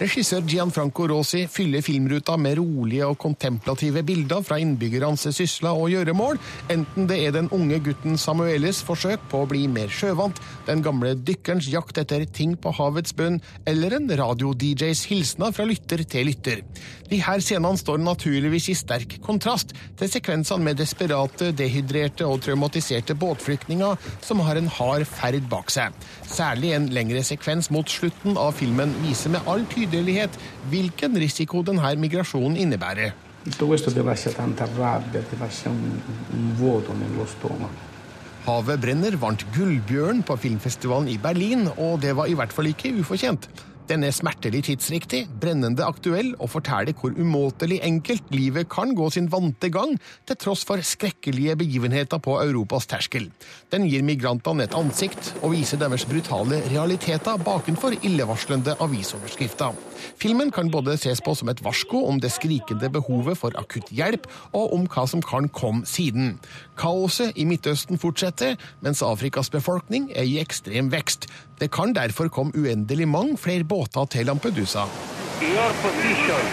Regissør 0.00 0.46
Gianfranco 0.48 1.04
Rosi 1.10 1.42
fyller 1.52 1.82
filmruta 1.84 2.32
med 2.40 2.54
rolige 2.56 3.04
og 3.04 3.18
kontemplative 3.20 4.00
bilder 4.08 4.40
fra 4.40 4.56
innbyggernes 4.56 5.26
sysler 5.36 5.76
og 5.76 5.90
gjøremål, 5.92 6.38
enten 6.72 7.04
det 7.10 7.18
er 7.20 7.34
den 7.34 7.50
unge 7.52 7.76
gutten 7.84 8.16
Samueles 8.16 8.80
forsøk 8.86 9.26
på 9.28 9.42
å 9.42 9.48
bli 9.50 9.66
mer 9.68 9.92
sjøvant, 9.92 10.40
den 10.64 10.80
gamle 10.80 11.12
dykkerens 11.20 11.68
jakt 11.68 12.00
etter 12.00 12.24
ting 12.24 12.54
på 12.56 12.72
havets 12.78 13.12
bunn, 13.18 13.36
eller 13.68 13.98
en 13.98 14.08
radio-DJs 14.22 15.02
hilsener 15.10 15.52
fra 15.52 15.68
lytter 15.68 16.00
til 16.08 16.30
lytter. 16.30 16.64
De 17.10 17.20
her 17.20 17.44
scenene 17.44 17.76
står 17.76 18.00
naturligvis 18.00 18.70
i 18.72 18.78
sterk 18.80 19.18
kontrast 19.26 19.76
til 20.00 20.08
sekvensene 20.08 20.64
med 20.64 20.80
desperate, 20.80 21.50
dehydrerte 21.60 22.24
og 22.24 22.40
traumatiserte 22.46 23.18
båtflyktninger 23.20 24.00
som 24.24 24.40
har 24.48 24.56
en 24.56 24.72
hard 24.78 25.04
ferd 25.10 25.44
bak 25.52 25.68
seg. 25.76 25.92
Særlig 26.24 26.72
en 26.78 26.88
lengre 26.94 27.20
sekvens 27.26 27.68
mot 27.74 27.98
slutten 28.00 28.40
av 28.40 28.56
filmen 28.56 28.96
viser 29.04 29.36
med 29.36 29.44
all 29.44 29.66
tydelighet 29.68 29.89
hvilken 30.70 31.18
risiko 31.18 31.62
denne 31.66 31.94
migrasjonen 31.96 32.56
innebærer. 32.56 33.12
Havet 38.44 38.80
brenner 38.80 39.16
vant 39.20 39.44
Gullbjørn 39.54 40.22
på 40.26 40.36
filmfestivalen 40.40 41.08
i 41.12 41.18
Berlin, 41.20 41.66
og 41.76 42.00
det 42.04 42.14
var 42.16 42.28
i 42.28 42.36
hvert 42.36 42.52
fall 42.52 42.70
ikke 42.70 42.92
ufortjent. 43.00 43.48
Den 43.90 44.04
er 44.06 44.12
smertelig 44.14 44.60
tidsriktig, 44.68 45.24
brennende 45.42 45.82
aktuell 45.82 46.28
og 46.36 46.52
forteller 46.52 46.94
hvor 46.94 47.10
umåtelig 47.18 47.80
enkelt 47.82 48.28
livet 48.30 48.68
kan 48.70 48.92
gå 48.94 49.08
sin 49.10 49.26
vante 49.32 49.66
gang, 49.74 49.96
til 50.30 50.38
tross 50.38 50.62
for 50.68 50.78
skrekkelige 50.78 51.56
begivenheter 51.58 52.20
på 52.22 52.36
Europas 52.38 52.86
terskel. 52.86 53.26
Den 53.74 53.88
gir 53.90 54.04
migrantene 54.06 54.68
et 54.68 54.76
ansikt 54.78 55.32
og 55.40 55.56
viser 55.56 55.80
deres 55.82 56.04
brutale 56.06 56.60
realiteter 56.70 57.42
bakenfor 57.42 57.96
illevarslende 58.06 58.76
avisoverskrifter. 58.78 59.74
Filmen 60.22 60.54
kan 60.54 60.70
både 60.70 60.94
ses 61.00 61.18
på 61.18 61.34
som 61.34 61.50
et 61.50 61.64
varsko 61.66 62.04
om 62.06 62.22
det 62.22 62.30
skrikende 62.30 62.92
behovet 62.94 63.42
for 63.42 63.58
akutt 63.58 63.90
hjelp, 63.90 64.30
og 64.54 64.70
om 64.76 64.86
hva 64.86 65.08
som 65.10 65.24
kan 65.24 65.50
komme 65.50 65.82
siden. 65.82 66.36
Kaoset 66.80 67.36
i 67.36 67.44
Midtøsten 67.44 67.98
fortsetter, 68.00 68.56
mens 68.80 69.02
Afrikas 69.04 69.50
befolkning 69.52 70.08
er 70.16 70.24
i 70.24 70.38
ekstrem 70.40 70.88
vekst. 70.92 71.26
Det 71.60 71.68
kan 71.74 71.92
derfor 71.94 72.28
komme 72.32 72.56
uendelig 72.56 73.08
mange 73.08 73.36
flere 73.38 73.64
båter 73.64 74.04
til 74.04 74.26
Lampedusa. 74.26 74.86
Your 75.42 75.72
position. 75.84 76.44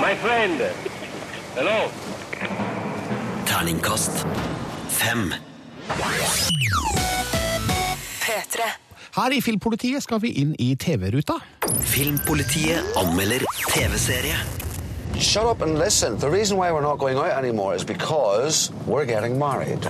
My 0.00 0.14
friend. 0.24 0.60
Hello. 1.56 1.78
Terningkast 3.46 4.26
fem. 4.88 5.32
P3. 8.22 8.68
Her 9.16 9.36
i 9.36 9.40
Filmpolitiet 9.44 10.04
skal 10.04 10.22
vi 10.22 10.32
inn 10.40 10.54
i 10.58 10.72
TV-ruta. 10.80 11.36
Filmpolitiet 11.84 12.96
anmelder 12.96 13.44
TV-serie. 13.68 14.61
Shut 15.18 15.46
up 15.46 15.62
and 15.62 15.78
listen. 15.78 16.18
The 16.18 16.28
reason 16.28 16.56
why 16.56 16.72
we're 16.72 16.82
not 16.82 16.98
going 16.98 17.16
out 17.16 17.30
anymore 17.32 17.74
is 17.74 17.84
because 17.84 18.70
we're 18.86 19.06
getting 19.06 19.38
married. 19.38 19.86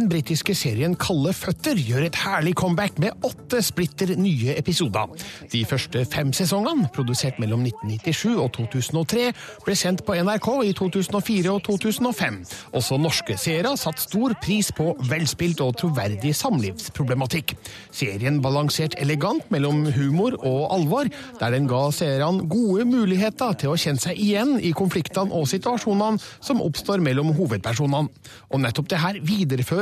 Den 0.00 0.08
britiske 0.08 0.54
serien 0.56 0.94
Kalde 0.96 1.34
føtter 1.36 1.76
gjør 1.76 2.06
et 2.06 2.16
herlig 2.22 2.54
comeback 2.56 2.96
med 3.02 3.26
åtte 3.26 3.58
splitter 3.60 4.14
nye 4.16 4.54
episoder. 4.56 5.10
De 5.52 5.60
første 5.68 6.06
fem 6.08 6.30
sesongene, 6.32 6.86
produsert 6.94 7.36
mellom 7.42 7.66
1997 7.66 8.38
og 8.40 8.48
2003, 8.54 9.26
ble 9.66 9.74
sendt 9.76 10.00
på 10.06 10.16
NRK 10.16 10.48
i 10.64 10.72
2004 10.78 11.52
og 11.52 11.60
2005. 11.66 12.38
Også 12.80 12.96
norske 12.96 13.36
seere 13.42 13.74
satte 13.76 14.06
stor 14.06 14.32
pris 14.40 14.70
på 14.72 14.94
velspilt 15.10 15.60
og 15.66 15.76
troverdig 15.82 16.32
samlivsproblematikk. 16.38 17.52
Serien 17.92 18.40
balanserte 18.40 18.96
elegant 19.04 19.52
mellom 19.52 19.84
humor 19.98 20.38
og 20.40 20.64
alvor, 20.78 21.12
der 21.42 21.58
den 21.58 21.68
ga 21.68 21.82
seerne 21.92 22.48
gode 22.48 22.88
muligheter 22.88 23.52
til 23.60 23.74
å 23.74 23.76
kjenne 23.76 24.00
seg 24.00 24.16
igjen 24.16 24.56
i 24.64 24.72
konfliktene 24.72 25.36
og 25.36 25.44
situasjonene 25.52 26.24
som 26.40 26.64
oppstår 26.64 27.04
mellom 27.04 27.34
hovedpersonene. 27.36 28.08
Og 28.48 28.64
nettopp 28.64 28.88
det 28.88 29.04
her 29.04 29.20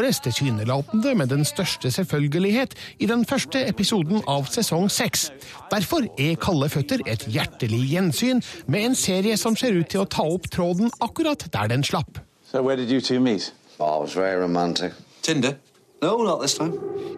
videreføres 0.08 0.20
tilsynelatende 0.20 1.14
med 1.14 1.28
den 1.28 1.44
største 1.44 1.90
selvfølgelighet 1.90 2.74
i 2.98 3.06
den 3.06 3.24
første 3.26 3.68
episoden 3.68 4.22
av 4.26 4.46
sesong 4.48 4.88
seks. 4.90 5.30
Derfor 5.70 6.06
er 6.18 6.36
Kalde 6.40 6.68
føtter 6.68 7.00
et 7.06 7.26
hjertelig 7.28 7.90
gjensyn 7.90 8.40
med 8.66 8.84
en 8.84 8.94
serie 8.94 9.36
som 9.36 9.56
ser 9.56 9.76
ut 9.76 9.88
til 9.88 10.00
å 10.00 10.08
ta 10.08 10.24
opp 10.24 10.48
tråden 10.50 10.90
akkurat 11.00 11.44
der 11.52 11.68
den 11.68 11.84
slapp. 11.84 12.18
So 12.50 12.62
where 12.62 12.76
did 12.76 12.90
you 12.90 13.00
two 13.00 13.20
meet? 13.20 13.52
Oh, 13.78 13.98
it 13.98 14.00
was 14.00 14.14
very 14.14 14.40
romantic. 14.40 14.92
Tinder? 15.22 15.58
No. 16.00 16.38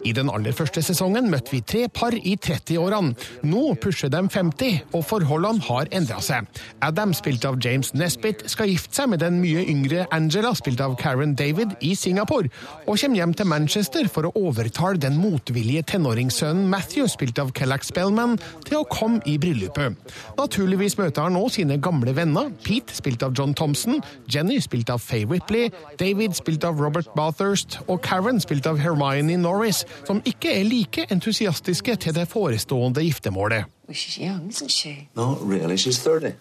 I 0.01 0.11
den 0.17 0.29
aller 0.33 0.55
første 0.57 0.81
sesongen 0.81 1.27
møtte 1.29 1.53
vi 1.53 1.59
tre 1.61 1.83
par 1.93 2.15
i 2.17 2.33
30-årene. 2.41 3.13
Nå 3.45 3.75
pusher 3.81 4.09
de 4.09 4.21
50, 4.25 4.79
og 4.97 5.03
forholdene 5.05 5.61
har 5.67 5.91
endra 5.93 6.17
seg. 6.25 6.47
Adam, 6.81 7.13
spilt 7.13 7.45
av 7.45 7.59
James 7.61 7.91
Nesbitt, 7.93 8.41
skal 8.49 8.71
gifte 8.71 8.97
seg 8.97 9.11
med 9.11 9.21
den 9.21 9.37
mye 9.43 9.61
yngre 9.69 10.07
Angela, 10.15 10.55
spilt 10.57 10.81
av 10.81 10.95
Karen 10.97 11.35
David, 11.37 11.75
i 11.85 11.93
Singapore, 11.93 12.49
og 12.87 12.97
kommer 12.97 13.21
hjem 13.21 13.35
til 13.37 13.49
Manchester 13.51 14.09
for 14.09 14.25
å 14.25 14.33
overtale 14.49 14.97
den 15.01 15.19
motvillige 15.21 15.85
tenåringssønnen 15.93 16.65
Matthew, 16.71 17.05
spilt 17.11 17.37
av 17.41 17.53
Kellack 17.57 17.85
Spellman, 17.85 18.39
til 18.65 18.79
å 18.81 18.89
komme 18.89 19.21
i 19.29 19.37
bryllupet. 19.41 19.99
Naturligvis 20.41 20.97
møter 20.97 21.27
han 21.27 21.37
nå 21.37 21.45
sine 21.53 21.77
gamle 21.77 22.15
venner, 22.17 22.49
Pete, 22.65 22.97
spilt 22.97 23.21
av 23.27 23.37
John 23.37 23.53
Thompson, 23.53 24.01
Jenny, 24.25 24.57
spilt 24.65 24.89
av 24.89 25.05
Faye 25.05 25.29
Whipley, 25.29 25.69
David, 26.01 26.33
spilt 26.39 26.65
av 26.65 26.81
Robert 26.81 27.13
Bathurst, 27.13 27.77
og 27.85 28.01
Karen, 28.07 28.41
spilt 28.41 28.65
av 28.65 28.70
Hermione 28.77 29.37
Norris, 29.37 29.85
som 30.07 30.21
ikke 30.25 30.59
er 30.59 30.63
like 30.63 31.05
entusiastiske 31.11 31.95
til 31.95 32.15
det 32.15 32.27
forestående 32.27 33.03
giftermålet. 33.03 33.65
Well, 33.87 33.95
she's 33.97 34.17
young, 34.17 34.49
isn't 34.49 34.71
she? 34.71 35.09
Not 35.15 35.37
really. 35.41 35.75
She's 35.77 35.99
30. 36.03 36.33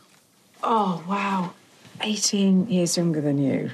Oh, 0.63 1.03
wow. 1.09 1.51
18 2.01 2.69
years 2.71 2.97
younger 2.99 3.21
than 3.21 3.39
you. 3.39 3.71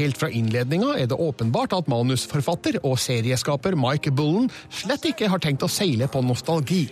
Helt 0.00 0.16
fra 0.16 0.30
innledninga 0.32 0.94
er 0.96 1.08
det 1.10 1.16
åpenbart 1.20 1.74
at 1.76 1.88
manusforfatter 1.92 2.78
og 2.80 2.96
serieskaper 3.02 3.74
Mike 3.76 4.08
Bullen 4.16 4.46
slett 4.72 5.04
ikke 5.10 5.28
har 5.28 5.42
tenkt 5.44 5.64
å 5.66 5.68
seile 5.68 6.08
på 6.08 6.22
nostalgi. 6.24 6.86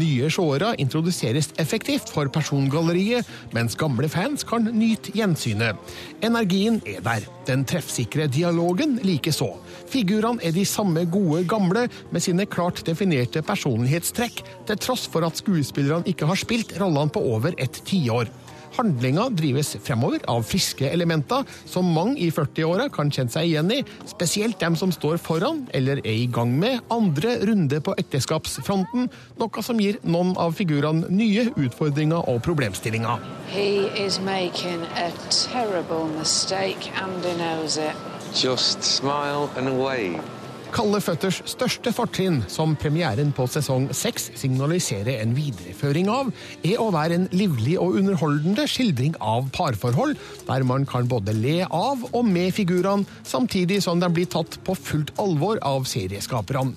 Nye 0.00 0.30
seere 0.32 0.70
introduseres 0.80 1.50
effektivt 1.60 2.08
for 2.14 2.30
persongalleriet, 2.32 3.28
mens 3.52 3.76
gamle 3.76 4.08
fans 4.08 4.46
kan 4.48 4.64
nyte 4.72 5.12
gjensynet. 5.12 5.76
Energien 6.24 6.80
er 6.88 7.04
der, 7.04 7.26
den 7.44 7.66
treffsikre 7.68 8.30
dialogen 8.32 8.96
likeså. 9.04 9.50
Figurene 9.92 10.40
er 10.40 10.56
de 10.56 10.64
samme 10.64 11.04
gode 11.12 11.42
gamle, 11.50 11.84
med 12.14 12.24
sine 12.24 12.48
klart 12.48 12.80
definerte 12.88 13.44
personlighetstrekk, 13.44 14.40
til 14.70 14.80
tross 14.80 15.04
for 15.10 15.26
at 15.28 15.36
skuespillerne 15.36 16.08
ikke 16.08 16.30
har 16.32 16.40
spilt 16.40 16.72
rollene 16.80 17.12
på 17.12 17.20
over 17.34 17.52
et 17.60 17.82
tiår. 17.84 18.32
Handlinga 18.74 19.28
drives 19.36 19.74
fremover 19.84 20.24
av 20.30 20.42
friske 20.46 20.88
elementer 20.90 21.44
som 21.70 21.88
mange 21.94 22.18
i 22.24 22.30
40-åra 22.34 22.88
kan 22.94 23.12
kjenne 23.14 23.32
seg 23.32 23.48
igjen 23.50 23.70
i, 23.74 23.80
spesielt 24.10 24.58
dem 24.62 24.76
som 24.78 24.92
står 24.94 25.20
foran 25.22 25.64
eller 25.76 26.02
er 26.02 26.18
i 26.24 26.28
gang 26.30 26.54
med 26.58 26.82
andre 26.94 27.36
runde 27.46 27.80
på 27.84 27.94
ekteskapsfronten, 28.02 29.08
noe 29.40 29.64
som 29.66 29.80
gir 29.82 30.00
noen 30.02 30.34
av 30.40 30.56
figurene 30.58 31.10
nye 31.12 31.48
utfordringer 31.54 32.26
og 32.30 32.42
problemstillinger. 32.46 33.22
He 33.54 33.86
is 33.94 34.18
making 34.20 34.82
a 34.98 35.10
terrible 35.30 36.08
mistake 36.18 36.90
and 37.02 37.24
he 37.24 37.34
knows 37.38 37.78
it. 37.78 37.94
Just 38.34 38.82
smile 38.82 39.50
and 39.56 39.78
wave. 39.78 40.33
Kalde 40.74 40.98
føtters 40.98 41.36
største 41.46 41.92
fortrinn, 41.94 42.40
som 42.50 42.72
premieren 42.74 43.28
på 43.36 43.44
sesong 43.46 43.84
seks 43.94 44.32
signaliserer 44.40 45.20
en 45.22 45.30
videreføring 45.36 46.08
av, 46.10 46.32
er 46.66 46.80
å 46.82 46.88
være 46.90 47.14
en 47.14 47.28
livlig 47.30 47.76
og 47.78 48.00
underholdende 48.00 48.66
skildring 48.66 49.14
av 49.22 49.46
parforhold, 49.54 50.16
der 50.48 50.66
man 50.66 50.82
kan 50.90 51.06
både 51.06 51.36
le 51.38 51.60
av 51.68 52.02
og 52.10 52.26
med 52.26 52.50
figurene, 52.56 53.06
samtidig 53.22 53.84
som 53.86 54.02
de 54.02 54.10
blir 54.10 54.26
tatt 54.34 54.58
på 54.66 54.74
fullt 54.74 55.14
alvor 55.22 55.62
av 55.62 55.86
serieskaperne. 55.86 56.74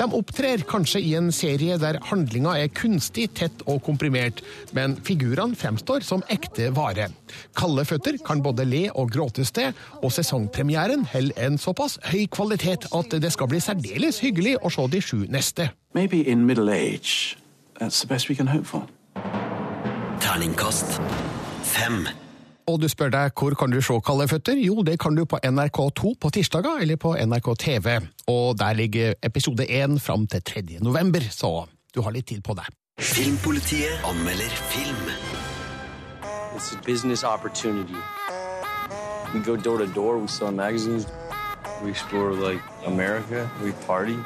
De 0.00 0.06
opptrer 0.16 0.62
kanskje 0.64 1.02
i 1.04 1.10
en 1.18 1.28
serie 1.34 1.76
der 1.80 1.98
handlinga 2.08 2.54
er 2.56 2.70
kunstig 2.72 3.26
tett 3.36 3.60
og 3.68 3.82
komprimert, 3.84 4.38
men 4.72 4.94
figurene 5.04 5.58
fremstår 5.60 6.06
som 6.06 6.24
ekte 6.32 6.70
vare. 6.72 7.10
Kalde 7.58 7.84
føtter 7.84 8.16
kan 8.24 8.40
både 8.40 8.64
le 8.64 8.86
og 8.94 9.12
gråtes 9.12 9.52
til, 9.52 9.76
og 10.00 10.14
sesongpremieren 10.16 11.04
holder 11.12 11.44
en 11.44 11.60
såpass 11.60 11.98
høy 12.08 12.24
kvalitet 12.32 12.88
at 12.96 13.18
det 13.20 13.32
skal 13.36 13.50
bli 13.52 13.60
særdeles 13.60 14.22
hyggelig 14.24 14.56
å 14.64 14.72
se 14.72 14.88
de 14.88 15.02
sju 15.04 15.18
neste. 15.28 15.68
Maybe 15.92 16.24
in 16.24 16.46
middle 16.46 16.72
age, 16.72 17.36
that's 17.76 18.00
the 18.00 18.08
best 18.08 18.32
we 18.32 18.34
can 18.34 18.48
hope 18.48 18.64
for. 18.64 18.88
Terningkast 20.24 20.96
fem. 21.62 22.08
Og 22.70 22.78
du 22.78 22.86
spør 22.86 23.10
deg 23.10 23.32
hvor 23.34 23.56
kan 23.58 23.72
du 23.72 23.80
se 23.82 23.96
Kalde 24.06 24.28
føtter? 24.30 24.58
Jo, 24.62 24.82
det 24.86 24.98
kan 25.02 25.16
du 25.18 25.24
på 25.26 25.40
NRK2 25.42 26.12
på 26.22 26.30
tirsdager 26.30 26.84
eller 26.84 26.98
på 27.02 27.16
NRK 27.18 27.48
TV. 27.58 27.96
Og 28.30 28.58
der 28.58 28.76
ligger 28.78 29.14
episode 29.26 29.66
1 29.66 29.98
fram 30.02 30.26
til 30.30 30.42
3. 30.42 30.62
november, 30.80 31.20
så 31.30 31.66
du 31.94 32.02
har 32.02 32.14
litt 32.14 32.28
tid 32.30 32.44
på 32.46 32.54
deg. 32.54 32.70
Filmpolitiet 33.00 34.04
anmelder 34.06 34.54
film. 34.70 35.10
It's 36.54 36.70
a 36.76 36.78
business 36.86 37.24
opportunity. 37.24 37.98
We 39.34 39.42
go 39.42 39.56
door 39.56 39.78
to 39.78 39.86
door, 39.86 40.18
we 40.18 40.28
sell 40.28 40.52
magazines, 40.52 41.06
we 41.82 41.90
explore 41.90 42.34
like 42.34 42.62
America, 42.86 43.48
we 43.64 43.72
party. 43.86 44.16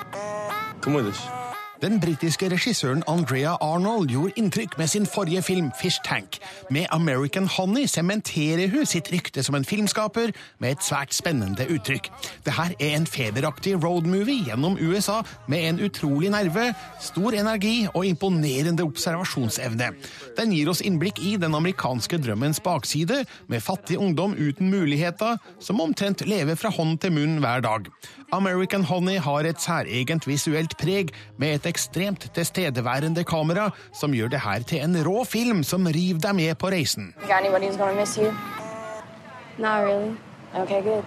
Come 0.80 0.94
with 0.94 1.06
us. 1.06 1.43
Den 1.84 1.98
britiske 2.00 2.48
regissøren 2.48 3.02
Andrea 3.12 3.58
Arnold 3.60 4.08
gjorde 4.08 4.38
inntrykk 4.40 4.78
med 4.78 4.88
sin 4.88 5.04
forrige 5.06 5.42
film 5.44 5.66
Fish 5.76 6.00
Tank. 6.04 6.38
Med 6.70 6.86
American 6.90 7.44
Honey 7.46 7.84
sementerer 7.86 8.70
hun 8.72 8.86
sitt 8.88 9.10
rykte 9.12 9.42
som 9.44 9.58
en 9.58 9.66
filmskaper 9.68 10.32
med 10.64 10.70
et 10.70 10.86
svært 10.86 11.12
spennende 11.12 11.66
uttrykk. 11.68 12.08
Dette 12.46 12.70
er 12.78 12.94
en 12.96 13.04
feberaktig 13.04 13.74
roadmovie 13.84 14.46
gjennom 14.46 14.78
USA 14.80 15.18
med 15.46 15.66
en 15.68 15.82
utrolig 15.84 16.30
nerve, 16.32 16.70
stor 17.04 17.36
energi 17.36 17.74
og 17.92 18.08
imponerende 18.08 18.86
observasjonsevne. 18.88 19.90
Den 20.40 20.56
gir 20.56 20.72
oss 20.72 20.80
innblikk 20.80 21.20
i 21.20 21.36
den 21.36 21.52
amerikanske 21.52 22.16
drømmens 22.16 22.62
bakside, 22.64 23.26
med 23.46 23.60
fattig 23.60 24.00
ungdom 24.00 24.32
uten 24.40 24.72
muligheter, 24.72 25.36
som 25.60 25.84
omtrent 25.84 26.24
lever 26.24 26.56
fra 26.56 26.72
hånd 26.72 26.96
til 27.04 27.12
munn 27.12 27.42
hver 27.44 27.60
dag. 27.68 27.92
American 28.32 28.88
Honey 28.88 29.20
har 29.20 29.44
et 29.44 29.60
særegent 29.60 30.24
visuelt 30.26 30.78
preg, 30.80 31.12
med 31.38 31.58
et 31.58 31.73
ekstremt 31.74 32.28
tilstedeværende 32.36 33.26
kamera 33.28 33.70
som 33.92 34.14
gjør 34.14 34.32
det 34.34 34.44
her 34.46 34.66
til 34.66 34.84
en 34.86 34.96
rå 35.06 35.24
film 35.28 35.64
som 35.66 35.86
river 35.86 36.22
deg 36.24 36.38
med 36.40 36.54
på 36.58 36.70
reisen. 36.74 37.12
Not 39.56 39.84
really. 39.84 40.16
Okay. 40.54 41.02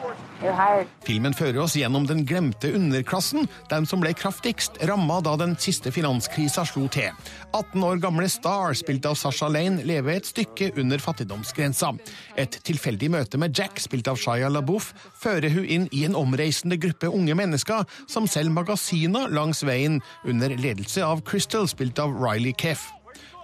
Filmen 1.08 1.34
fører 1.34 1.62
oss 1.64 1.76
gjennom 1.80 2.04
den 2.08 2.26
glemte 2.28 2.70
underklassen, 2.76 3.48
den 3.72 3.88
som 3.88 4.02
ble 4.04 4.12
kraftigst 4.18 4.76
ramma 4.90 5.22
da 5.24 5.38
den 5.40 5.56
siste 5.62 5.92
finanskrisa 5.94 6.66
slo 6.68 6.86
til. 6.92 7.16
18 7.56 7.86
år 7.88 8.02
gamle 8.04 8.28
Star, 8.30 8.76
spilt 8.78 9.08
av 9.08 9.16
Sasha 9.18 9.48
Lane, 9.50 9.86
lever 9.88 10.18
et 10.20 10.28
stykke 10.30 10.74
under 10.78 11.02
fattigdomsgrensa. 11.02 11.94
Et 12.36 12.60
tilfeldig 12.68 13.10
møte 13.16 13.40
med 13.40 13.56
Jack, 13.58 13.80
spilt 13.82 14.12
av 14.12 14.20
Shaya 14.20 14.52
LaBeouf, 14.52 14.92
fører 15.18 15.54
hun 15.56 15.66
inn 15.66 15.88
i 15.96 16.04
en 16.10 16.18
omreisende 16.20 16.78
gruppe 16.82 17.10
unge 17.10 17.38
mennesker 17.40 17.88
som 18.06 18.28
selger 18.28 18.54
magasiner 18.60 19.32
langs 19.32 19.64
veien, 19.66 20.02
under 20.28 20.54
ledelse 20.60 21.02
av 21.06 21.24
Crystal, 21.28 21.70
spilt 21.72 22.04
av 22.04 22.14
Riley 22.20 22.54
Keff. 22.60 22.90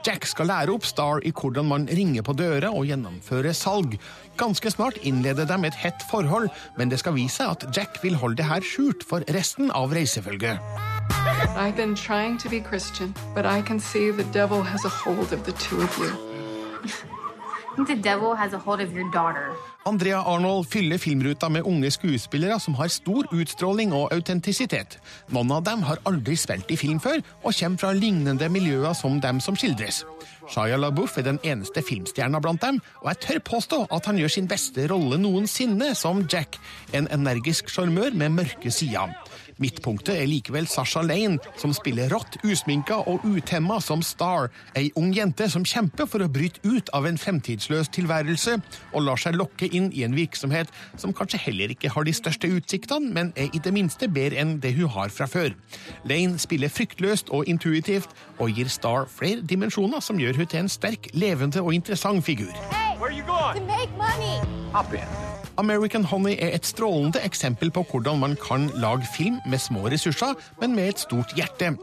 Jack 0.04 0.26
skal 0.28 0.50
lære 0.52 0.74
opp 0.74 0.84
Star 0.84 1.22
i 1.24 1.32
hvordan 1.32 1.70
man 1.70 1.86
ringer 1.88 2.26
på 2.28 2.36
døra 2.36 2.74
og 2.76 2.90
gjennomfører 2.90 3.56
salg. 3.56 3.96
Ganske 4.38 4.72
snart 4.74 5.00
innleder 5.02 5.48
de 5.48 5.58
et 5.70 5.80
hett 5.80 6.04
forhold, 6.10 6.50
men 6.78 6.92
det 6.92 7.00
skal 7.00 7.16
vise 7.16 7.40
seg 7.40 7.54
at 7.56 7.78
Jack 7.78 8.02
vil 8.04 8.20
holde 8.20 8.42
det 8.42 8.50
her 8.50 8.66
skjult 8.68 9.08
for 9.08 9.24
resten 9.32 9.72
av 9.72 9.96
reisefølget. 9.96 10.60
I've 11.56 11.76
been 11.76 11.96
trying 11.96 12.38
to 12.40 12.50
be 12.50 12.60
Christian, 12.60 13.16
but 13.34 13.46
I 13.46 13.62
can 13.62 13.80
see 13.80 14.12
the 14.12 14.28
devil 14.34 14.62
has 14.64 14.84
a 14.86 14.90
hold 14.90 15.32
of 15.32 15.44
the 15.46 15.54
two 15.54 15.82
of 15.82 15.98
you. 15.98 16.12
Andrea 19.86 20.20
Arnold 20.22 20.68
fyller 20.70 20.98
filmruta 20.98 21.50
med 21.50 21.66
unge 21.66 21.90
skuespillere 21.92 22.60
som 22.60 22.76
har 22.78 22.92
stor 22.94 23.28
utstråling 23.34 23.94
og 23.98 24.14
autentisitet. 24.14 25.00
Noen 25.34 25.52
av 25.52 25.64
dem 25.66 25.82
har 25.88 26.02
aldri 26.06 26.38
spilt 26.38 26.70
i 26.72 26.78
film 26.78 27.00
før, 27.04 27.24
og 27.42 27.56
kommer 27.58 27.82
fra 27.82 27.92
lignende 27.98 28.50
miljøer 28.50 28.94
som 28.94 29.18
dem 29.24 29.42
som 29.42 29.58
skildres. 29.58 30.04
Shaya 30.54 30.78
LaBeouf 30.78 31.18
er 31.18 31.26
den 31.26 31.40
eneste 31.44 31.82
filmstjerna 31.82 32.40
blant 32.44 32.62
dem, 32.62 32.78
og 33.02 33.10
jeg 33.10 33.22
tør 33.26 33.44
påstå 33.50 33.82
at 33.90 34.06
han 34.06 34.22
gjør 34.22 34.36
sin 34.36 34.50
beste 34.52 34.86
rolle 34.92 35.18
noensinne 35.18 35.96
som 35.98 36.28
Jack, 36.30 36.60
en 36.94 37.10
energisk 37.12 37.74
sjarmør 37.74 38.14
med 38.14 38.38
mørke 38.38 38.72
sider. 38.72 39.18
Midtpunktet 39.62 40.16
er 40.16 40.30
likevel 40.30 40.68
Sasha 40.70 41.04
Lane, 41.06 41.40
som 41.60 41.74
spiller 41.76 42.10
rått, 42.14 42.40
usminka 42.46 43.02
og 43.10 43.26
utemma 43.26 43.80
som 43.84 44.02
Star, 44.06 44.50
ei 44.78 44.90
ung 45.00 45.12
jente 45.16 45.50
som 45.52 45.66
kjemper 45.68 46.08
for 46.10 46.24
å 46.24 46.30
bryte 46.32 46.62
ut 46.66 46.90
av 46.96 47.08
en 47.10 47.20
fremtidsløs 47.20 47.92
tilværelse, 47.94 48.58
og 48.94 49.06
lar 49.08 49.22
seg 49.22 49.38
lokke 49.38 49.70
inn 49.70 49.92
i 49.94 50.06
en 50.08 50.16
virksomhet 50.18 50.72
som 50.98 51.14
kanskje 51.16 51.42
heller 51.46 51.74
ikke 51.74 51.92
har 51.94 52.08
de 52.08 52.16
største 52.16 52.50
utsiktene, 52.50 53.12
men 53.14 53.34
er 53.36 53.54
i 53.54 53.62
det 53.64 53.74
minste 53.76 54.10
bedre 54.10 54.42
enn 54.42 54.58
det 54.64 54.76
hun 54.78 54.92
har 54.94 55.14
fra 55.14 55.30
før. 55.30 55.54
Lane 56.10 56.42
spiller 56.42 56.72
fryktløst 56.74 57.34
og 57.34 57.50
intuitivt, 57.50 58.10
og 58.40 58.54
gir 58.54 58.72
Star 58.74 59.06
flere 59.12 59.44
dimensjoner 59.46 60.02
som 60.02 60.20
gjør 60.22 60.42
hun 60.42 60.50
til 60.50 60.64
en 60.64 60.72
sterk, 60.72 61.12
levende 61.14 61.62
og 61.62 61.74
interessant 61.76 62.26
figur. 62.26 62.54
Where 63.00 63.12
you 63.12 63.24
going? 63.24 63.58
To 63.58 63.66
make 63.66 63.92
money. 63.98 64.40
Hop 64.72 64.94
in. 64.94 65.33
American 65.58 66.04
Honey 66.04 66.34
er 66.40 66.56
et 66.56 66.66
strålende 66.66 67.20
eksempel 67.22 67.70
på 67.72 67.84
hvordan 67.92 68.20
man 68.20 68.34
kan 68.42 68.72
lage 68.82 69.06
film 69.16 69.36
med 69.50 69.62
små 69.62 69.86
ressurser, 69.88 70.34
men 70.62 70.76
med 70.76 70.88
et 70.88 71.00
stort 71.00 71.34
hjerte. 71.38 71.76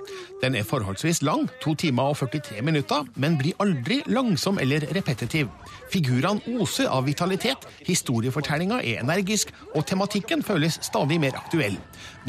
Den 0.43 0.55
er 0.55 0.67
forholdsvis 0.67 1.23
lang, 1.23 1.49
to 1.63 1.75
timer 1.75 2.03
og 2.03 2.17
43 2.17 2.63
minutter, 2.63 3.05
men 3.15 3.39
blir 3.39 3.55
aldri 3.61 4.01
langsom 4.07 4.59
eller 4.59 4.89
repetitiv. 4.97 5.47
Figurene 5.93 6.59
oser 6.59 6.91
av 6.91 7.07
vitalitet, 7.07 7.69
historiefortellinga 7.87 8.81
er 8.83 9.05
energisk, 9.05 9.55
og 9.75 9.87
tematikken 9.87 10.43
føles 10.43 10.81
stadig 10.83 11.21
mer 11.21 11.39
aktuell. 11.39 11.79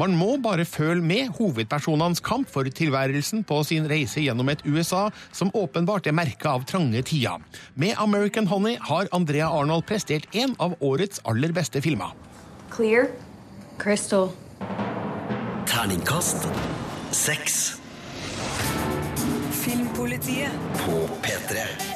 Man 0.00 0.14
må 0.16 0.36
bare 0.40 0.64
føle 0.64 1.02
med 1.04 1.34
hovedpersonenes 1.36 2.22
kamp 2.24 2.48
for 2.50 2.64
tilværelsen 2.64 3.44
på 3.44 3.58
sin 3.68 3.88
reise 3.90 4.22
gjennom 4.24 4.48
et 4.48 4.64
USA 4.64 5.08
som 5.36 5.52
åpenbart 5.54 6.08
er 6.08 6.16
merka 6.16 6.54
av 6.56 6.64
trange 6.68 7.02
tider. 7.08 7.42
Med 7.74 7.98
American 8.00 8.48
Honey 8.48 8.78
har 8.80 9.10
Andrea 9.12 9.50
Arnold 9.52 9.84
prestert 9.88 10.28
en 10.32 10.56
av 10.58 10.78
årets 10.80 11.20
aller 11.28 11.52
beste 11.52 11.84
filmer. 11.84 12.16
Clear. 12.72 13.10
Crystal. 13.78 14.30
Terningkast 15.66 16.48
seks 17.12 17.78
Filmpolitiet. 19.62 20.52
på 20.84 21.08
P3. 21.22 21.91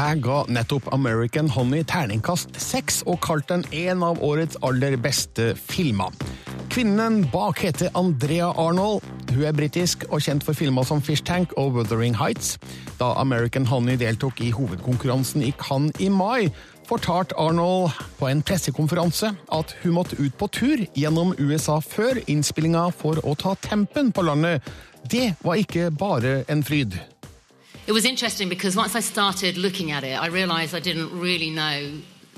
Jeg 0.00 0.22
ga 0.24 0.38
nettopp 0.48 0.86
American 0.94 1.50
Honey 1.52 1.82
terningkast 1.84 2.54
seks 2.62 3.02
og 3.10 3.18
kalte 3.20 3.58
den 3.58 3.64
en 3.90 4.04
av 4.06 4.22
årets 4.24 4.56
aller 4.64 4.94
beste 4.96 5.50
filmer. 5.60 6.14
Kvinnen 6.72 7.18
bak 7.28 7.60
heter 7.60 7.92
Andrea 7.98 8.48
Arnold. 8.62 9.04
Hun 9.28 9.44
er 9.44 9.52
britisk 9.52 10.06
og 10.08 10.24
kjent 10.24 10.46
for 10.46 10.56
filmer 10.56 10.88
som 10.88 11.04
Fish 11.04 11.26
Tank 11.26 11.52
og 11.60 11.76
Wuthering 11.76 12.16
Heights. 12.16 12.54
Da 12.96 13.10
American 13.20 13.68
Honey 13.68 14.00
deltok 14.00 14.40
i 14.40 14.48
hovedkonkurransen 14.56 15.44
i 15.44 15.52
Cannes 15.60 16.00
i 16.00 16.08
mai, 16.08 16.48
fortalte 16.88 17.36
Arnold 17.36 17.92
på 18.22 18.30
en 18.30 18.40
pressekonferanse 18.40 19.34
at 19.52 19.76
hun 19.84 19.98
måtte 19.98 20.16
ut 20.16 20.32
på 20.40 20.48
tur 20.48 20.88
gjennom 20.96 21.36
USA 21.36 21.76
før 21.84 22.24
innspillinga 22.24 22.88
for 22.96 23.20
å 23.20 23.36
ta 23.36 23.58
tempen 23.68 24.14
på 24.16 24.24
landet. 24.24 24.64
Det 25.04 25.34
var 25.44 25.60
ikke 25.60 25.90
bare 25.92 26.38
en 26.48 26.64
fryd. 26.64 26.96
It 27.90 27.92
was 27.92 28.04
interesting 28.04 28.48
because 28.48 28.76
once 28.76 28.94
I 28.94 29.00
started 29.00 29.56
looking 29.56 29.90
at 29.90 30.04
it, 30.04 30.16
I 30.16 30.28
realized 30.28 30.76
I 30.76 30.78
didn't 30.78 31.10
really 31.18 31.50
know 31.50 31.90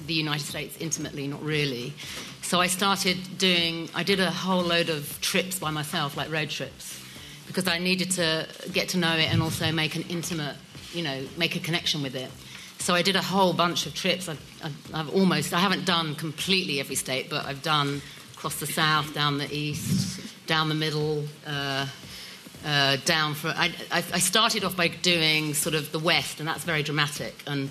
the 0.07 0.15
United 0.15 0.47
States 0.47 0.79
intimately, 0.81 1.29
not 1.29 1.43
really. 1.43 1.93
So 2.41 2.59
I 2.59 2.69
started 2.69 3.19
doing, 3.37 3.91
I 3.95 4.03
did 4.03 4.19
a 4.19 4.31
whole 4.31 4.62
load 4.62 4.88
of 4.88 5.21
trips 5.21 5.59
by 5.59 5.71
myself, 5.71 6.17
like 6.17 6.33
road 6.33 6.49
trips, 6.49 6.99
because 7.47 7.69
I 7.69 7.77
needed 7.77 8.12
to 8.12 8.49
get 8.73 8.88
to 8.95 8.97
know 8.97 9.15
it 9.15 9.31
and 9.31 9.43
also 9.43 9.71
make 9.73 9.95
an 9.95 10.05
intimate, 10.09 10.57
you 10.95 11.03
know, 11.03 11.23
make 11.37 11.55
a 11.55 11.61
connection 11.61 12.03
with 12.03 12.15
it. 12.15 12.31
So 12.79 12.95
I 12.95 13.03
did 13.03 13.17
a 13.17 13.23
whole 13.23 13.53
bunch 13.53 13.85
of 13.85 13.93
trips. 13.93 14.31
I've, 14.31 14.41
I've, 14.65 14.95
I've 14.95 15.15
almost, 15.15 15.53
I 15.53 15.59
haven't 15.59 15.85
done 15.85 16.15
completely 16.15 16.81
every 16.81 16.97
state, 16.97 17.29
but 17.29 17.45
I've 17.45 17.61
done 17.61 18.01
across 18.33 18.59
the 18.59 18.67
south, 18.67 19.12
down 19.12 19.37
the 19.37 19.55
east, 19.55 20.19
down 20.47 20.71
the 20.71 20.75
middle, 20.75 21.25
uh, 21.47 21.88
uh, 22.64 22.96
down 23.05 23.35
for. 23.35 23.48
I, 23.48 23.72
I, 23.90 23.98
I 23.98 24.18
started 24.18 24.64
off 24.64 24.77
by 24.77 24.88
doing 24.88 25.55
sort 25.55 25.75
of 25.75 25.92
the 25.92 25.98
West, 25.98 26.38
and 26.38 26.48
that's 26.48 26.64
very 26.64 26.83
dramatic. 26.83 27.35
And 27.46 27.70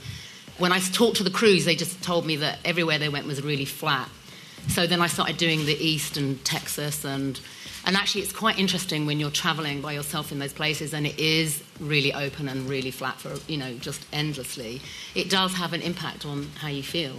when 0.57 0.71
I 0.71 0.79
talked 0.79 1.17
to 1.17 1.23
the 1.23 1.31
crews, 1.31 1.65
they 1.65 1.75
just 1.75 2.03
told 2.03 2.25
me 2.25 2.37
that 2.37 2.59
everywhere 2.65 2.99
they 2.99 3.09
went 3.09 3.25
was 3.25 3.41
really 3.41 3.65
flat. 3.65 4.09
So 4.67 4.85
then 4.85 5.01
I 5.01 5.07
started 5.07 5.37
doing 5.37 5.65
the 5.65 5.73
East 5.73 6.17
and 6.17 6.43
Texas, 6.45 7.03
and 7.03 7.39
and 7.83 7.95
actually 7.95 8.21
it's 8.21 8.31
quite 8.33 8.59
interesting 8.59 9.05
when 9.05 9.19
you're 9.19 9.31
traveling 9.31 9.81
by 9.81 9.93
yourself 9.93 10.31
in 10.31 10.39
those 10.39 10.53
places, 10.53 10.93
and 10.93 11.07
it 11.07 11.19
is 11.19 11.63
really 11.79 12.13
open 12.13 12.47
and 12.47 12.69
really 12.69 12.91
flat 12.91 13.19
for 13.19 13.33
you 13.51 13.57
know 13.57 13.73
just 13.75 14.05
endlessly. 14.13 14.81
It 15.15 15.29
does 15.29 15.53
have 15.55 15.73
an 15.73 15.81
impact 15.81 16.25
on 16.25 16.47
how 16.59 16.67
you 16.67 16.83
feel, 16.83 17.15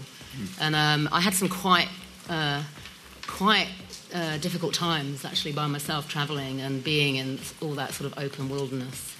and 0.61 0.77
um, 0.77 1.09
I 1.11 1.21
had 1.21 1.35
some 1.35 1.49
quite 1.49 1.89
uh, 2.29 2.63
quite 3.27 3.69
uh, 4.15 4.39
difficult 4.39 4.75
times 4.75 5.25
actually 5.25 5.53
by 5.53 5.67
myself 5.67 6.09
traveling 6.09 6.61
and 6.61 6.83
being 6.85 7.17
in 7.17 7.39
all 7.61 7.75
that 7.75 7.93
sort 7.93 8.11
of 8.11 8.19
open 8.19 8.49
wilderness. 8.49 9.17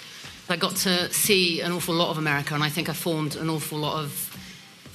I 0.49 0.57
got 0.57 0.77
to 0.77 1.13
see 1.13 1.61
an 1.61 1.73
awful 1.73 1.95
lot 1.95 2.11
of 2.11 2.19
America, 2.19 2.55
and 2.55 2.63
I 2.63 2.69
think 2.69 2.89
I 2.89 2.93
formed 2.93 3.37
an 3.37 3.49
awful 3.49 3.79
lot 3.79 4.03
of. 4.03 4.29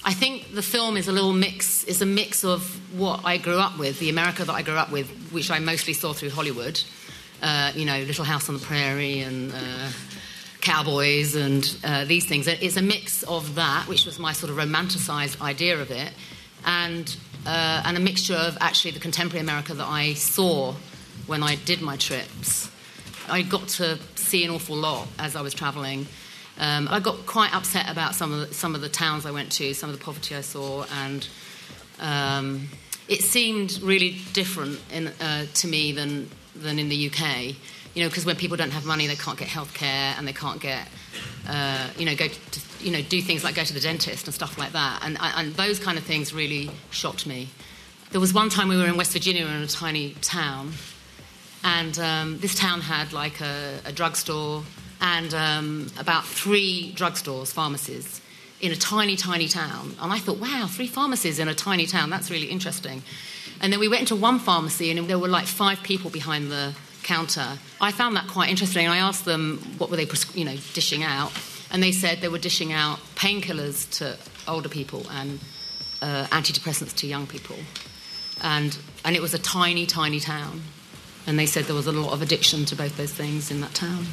I 0.06 0.14
think 0.14 0.54
the 0.54 0.62
film 0.62 0.98
is 0.98 1.08
a 1.08 1.12
little 1.12 1.34
mix. 1.34 1.84
Is 1.86 2.02
a 2.02 2.06
mix 2.06 2.44
of 2.44 2.62
what 2.98 3.22
I 3.26 3.38
grew 3.38 3.58
up 3.58 3.78
with, 3.80 4.00
the 4.00 4.10
America 4.10 4.46
that 4.46 4.54
I 4.54 4.62
grew 4.62 4.76
up 4.76 4.92
with, 4.92 5.10
which 5.32 5.50
I 5.50 5.60
mostly 5.60 5.94
saw 5.94 6.14
through 6.14 6.30
Hollywood. 6.32 6.82
Uh, 7.42 7.72
you 7.76 7.86
know, 7.86 8.00
Little 8.00 8.26
House 8.26 8.50
on 8.50 8.58
the 8.58 8.66
Prairie 8.66 9.20
and 9.22 9.52
uh, 9.52 9.90
cowboys 10.62 11.36
and 11.36 11.78
uh, 11.84 12.06
these 12.06 12.26
things. 12.26 12.48
It's 12.48 12.78
a 12.78 12.82
mix 12.82 13.24
of 13.24 13.56
that, 13.56 13.88
which 13.88 14.06
was 14.06 14.20
my 14.20 14.34
sort 14.34 14.52
of 14.52 14.58
romanticized 14.58 15.42
idea 15.42 15.80
of 15.80 15.92
it, 15.92 16.12
and 16.66 17.16
uh, 17.46 17.84
and 17.86 17.98
a 17.98 18.00
mixture 18.00 18.36
of 18.36 18.58
actually 18.60 18.92
the 18.92 19.00
contemporary 19.00 19.42
America 19.42 19.74
that 19.74 19.88
I 19.88 20.14
saw 20.14 20.74
when 21.26 21.44
I 21.44 21.56
did 21.56 21.82
my 21.82 21.98
trips. 21.98 22.70
I 23.30 23.42
got 23.42 23.68
to 23.70 24.00
see 24.16 24.44
an 24.44 24.52
awful 24.52 24.76
lot 24.76 25.08
as 25.20 25.36
I 25.36 25.42
was 25.42 25.54
traveling. 25.54 26.08
Um, 26.60 26.88
I 26.90 27.00
got 27.00 27.26
quite 27.26 27.54
upset 27.54 27.90
about 27.90 28.16
some 28.16 28.34
of 28.34 28.48
the, 28.48 28.54
some 28.54 28.74
of 28.74 28.82
the 28.82 28.90
towns 28.90 29.26
I 29.26 29.32
went 29.32 29.52
to, 29.54 29.74
some 29.74 29.90
of 29.90 29.98
the 29.98 30.04
poverty 30.04 30.36
I 30.36 30.42
saw, 30.42 30.86
and 31.04 31.28
um, 32.00 32.70
it 33.08 33.22
seemed 33.22 33.80
really 33.82 34.18
different 34.34 34.80
in, 34.92 35.08
uh, 35.08 35.46
to 35.54 35.68
me 35.68 35.92
than 35.92 36.30
than 36.56 36.80
in 36.80 36.90
the 36.90 37.10
UK. 37.10 37.56
You 37.94 38.04
know, 38.04 38.10
because 38.10 38.26
when 38.26 38.36
people 38.36 38.58
don't 38.58 38.72
have 38.72 38.86
money, 38.86 39.08
they 39.08 39.16
can't 39.16 39.38
get 39.38 39.48
healthcare 39.48 40.18
and 40.18 40.28
they 40.28 40.34
can't 40.34 40.60
get, 40.60 40.88
uh, 41.48 41.88
you 41.98 42.06
know, 42.06 42.16
go 42.16 42.28
to, 42.28 42.67
you 42.80 42.92
know, 42.92 43.02
do 43.02 43.22
things 43.22 43.44
like 43.44 43.56
go 43.56 43.64
to 43.64 43.74
the 43.74 43.80
dentist 43.80 44.26
and 44.26 44.34
stuff 44.34 44.58
like 44.58 44.74
that. 44.74 45.02
And, 45.04 45.18
and 45.20 45.54
those 45.56 45.80
kind 45.80 45.98
of 45.98 46.04
things 46.04 46.34
really 46.34 46.72
shocked 46.92 47.26
me. 47.26 47.50
There 48.12 48.22
was 48.22 48.34
one 48.34 48.50
time 48.50 48.70
we 48.70 48.78
were 48.78 48.88
in 48.88 48.98
West 48.98 49.14
Virginia 49.14 49.46
in 49.46 49.62
a 49.62 49.68
tiny 49.68 50.14
town, 50.22 50.74
and 51.64 51.98
um, 52.00 52.40
this 52.40 52.56
town 52.56 52.82
had 52.82 53.12
like 53.12 53.42
a, 53.42 53.80
a 53.86 53.92
drugstore 53.92 54.64
and 55.02 55.34
um, 55.34 55.92
about 56.00 56.26
three 56.26 56.94
drugstores, 56.96 57.52
pharmacies, 57.52 58.22
in 58.62 58.72
a 58.72 58.76
tiny, 58.76 59.16
tiny 59.16 59.48
town. 59.48 59.96
And 60.02 60.12
I 60.12 60.20
thought, 60.20 60.38
wow, 60.38 60.68
three 60.70 60.88
pharmacies 60.88 61.38
in 61.40 61.48
a 61.48 61.54
tiny 61.54 61.86
town, 61.86 62.10
that's 62.10 62.32
really 62.32 62.48
interesting. 62.48 63.04
And 63.62 63.74
then 63.74 63.80
we 63.80 63.88
went 63.88 64.02
into 64.02 64.16
one 64.16 64.40
pharmacy, 64.40 64.90
and 64.90 65.08
there 65.08 65.20
were 65.20 65.28
like 65.28 65.46
five 65.46 65.84
people 65.84 66.10
behind 66.10 66.52
the 66.52 66.74
counter. 67.04 67.58
I 67.80 67.92
found 67.92 68.16
that 68.16 68.28
quite 68.28 68.50
interesting. 68.50 68.86
And 68.86 68.94
I 68.94 68.98
asked 68.98 69.26
them 69.26 69.60
what 69.78 69.90
were 69.90 69.98
they, 69.98 70.08
you 70.34 70.46
know, 70.46 70.56
dishing 70.74 71.04
out, 71.04 71.32
and 71.72 71.84
they 71.84 71.92
said 71.92 72.22
they 72.22 72.28
were 72.28 72.40
dishing 72.40 72.74
out 72.74 73.00
painkillers 73.16 73.90
to 74.00 74.18
older 74.48 74.70
people 74.70 75.06
and 75.12 75.40
uh, 76.02 76.26
antidepressants 76.32 76.96
to 76.96 77.08
young 77.08 77.28
people. 77.28 77.58
And 78.44 78.78
and 79.04 79.16
it 79.16 79.22
was 79.22 79.34
a 79.34 79.40
tiny, 79.40 79.86
tiny 79.86 80.20
town, 80.20 80.62
and 81.26 81.40
they 81.40 81.46
said 81.46 81.66
there 81.66 81.76
was 81.76 81.88
a 81.88 81.92
lot 81.92 82.14
of 82.14 82.22
addiction 82.22 82.66
to 82.66 82.76
both 82.76 82.98
those 82.98 83.14
things 83.14 83.52
in 83.52 83.62
that 83.62 83.74
town. 83.74 84.06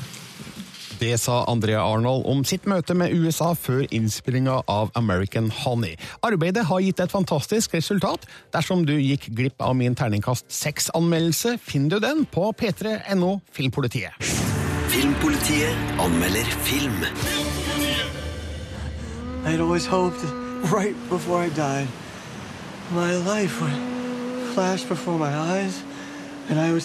Det 0.99 1.19
sa 1.21 1.45
Andrea 1.51 1.83
Arnold 1.83 2.27
om 2.31 2.45
sitt 2.47 2.67
møte 2.71 2.95
med 2.95 3.13
USA 3.13 3.53
før 3.59 3.83
innspillinga 3.91 4.61
av 4.71 4.93
American 4.95 5.51
Honey. 5.51 5.97
Arbeidet 6.23 6.65
har 6.71 6.81
gitt 6.81 7.03
et 7.03 7.13
fantastisk 7.13 7.75
resultat. 7.75 8.27
Dersom 8.55 8.87
du 8.87 8.95
gikk 8.95 9.29
glipp 9.35 9.61
av 9.61 9.75
min 9.77 9.97
terningkast 9.99 10.47
seks-anmeldelse, 10.49 11.59
finner 11.59 11.99
du 11.99 12.07
den 12.07 12.25
på 12.25 12.53
p3.no 12.57 13.41
Filmpolitiet. 13.53 14.15
Filmpolitiet 14.95 15.99
anmelder 15.99 16.55
film. 16.63 17.03
I'd 19.47 19.61
always 19.61 19.87
hoped 19.87 20.23
right 20.73 20.97
before 21.09 21.43
I 21.43 21.49
died, 21.51 21.89
my 22.93 23.15
life 23.17 23.61
would 23.61 24.53
flash 24.55 24.85
before 24.85 25.19
my 25.19 25.35
eyes. 25.35 25.83
I. 26.51 26.81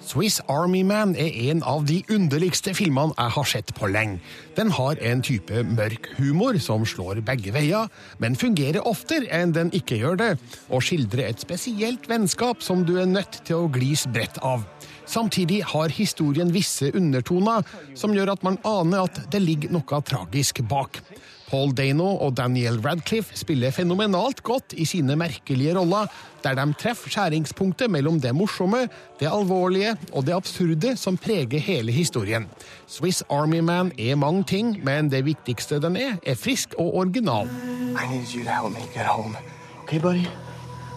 Swiss 0.00 0.40
Army 0.48 0.82
Man 0.82 1.16
er 1.16 1.50
en 1.50 1.62
av 1.66 1.82
de 1.86 2.04
underligste 2.14 2.74
filmene 2.78 3.14
jeg 3.16 3.34
har 3.34 3.48
sett 3.50 3.72
på 3.74 3.88
lenge. 3.90 4.20
Den 4.54 4.70
har 4.70 4.94
en 5.02 5.22
type 5.22 5.64
mørk 5.66 6.06
humor 6.18 6.60
som 6.62 6.86
slår 6.86 7.24
begge 7.26 7.50
veier, 7.56 7.90
men 8.22 8.38
fungerer 8.38 8.86
oftere 8.86 9.26
enn 9.34 9.54
den 9.56 9.74
ikke 9.74 9.98
gjør 9.98 10.20
det, 10.22 10.30
og 10.70 10.86
skildrer 10.86 11.26
et 11.26 11.42
spesielt 11.42 12.06
vennskap 12.08 12.62
som 12.62 12.86
du 12.86 13.00
er 13.02 13.10
nødt 13.10 13.42
til 13.42 13.64
å 13.64 13.72
glise 13.72 14.08
bredt 14.14 14.38
av. 14.46 14.62
Samtidig 15.06 15.62
har 15.64 15.94
historien 15.94 16.50
visse 16.52 16.90
undertoner 16.94 17.66
som 17.94 18.14
gjør 18.14 18.34
at 18.34 18.42
man 18.46 18.58
aner 18.66 19.06
at 19.06 19.22
det 19.30 19.42
ligger 19.42 19.72
noe 19.74 20.02
tragisk 20.02 20.62
bak. 20.68 21.00
Paul 21.46 21.70
Dano 21.78 22.08
og 22.24 22.34
Daniel 22.34 22.80
Radcliffe 22.82 23.36
spiller 23.38 23.70
fenomenalt 23.70 24.42
godt 24.42 24.74
i 24.74 24.84
sine 24.88 25.14
merkelige 25.18 25.76
roller, 25.78 26.10
der 26.42 26.58
de 26.58 26.64
treffer 26.74 27.12
skjæringspunktet 27.12 27.90
mellom 27.90 28.18
det 28.20 28.34
morsomme, 28.34 28.88
det 29.20 29.30
alvorlige 29.30 29.94
og 30.12 30.26
det 30.26 30.34
absurde 30.34 30.96
som 30.98 31.18
preger 31.18 31.62
hele 31.62 31.94
historien. 31.94 32.48
Swiss 32.90 33.22
Army 33.30 33.62
Man 33.62 33.92
er 33.98 34.18
mange 34.18 34.42
ting, 34.44 34.74
men 34.84 35.10
det 35.10 35.24
viktigste 35.24 35.78
den 35.82 35.96
er, 35.96 36.18
er 36.26 36.34
frisk 36.34 36.74
og 36.78 36.96
original. 36.96 37.46
I 37.94 38.10
need 38.10 38.26
you 38.34 38.42
to 38.42 38.50
help 38.50 38.74
me 38.74 38.82
get 38.94 39.06
home. 39.06 39.36
Okay, 39.84 40.00
buddy? 40.00 40.26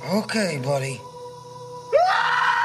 Okay, 0.09 0.57
buddy. 0.63 0.97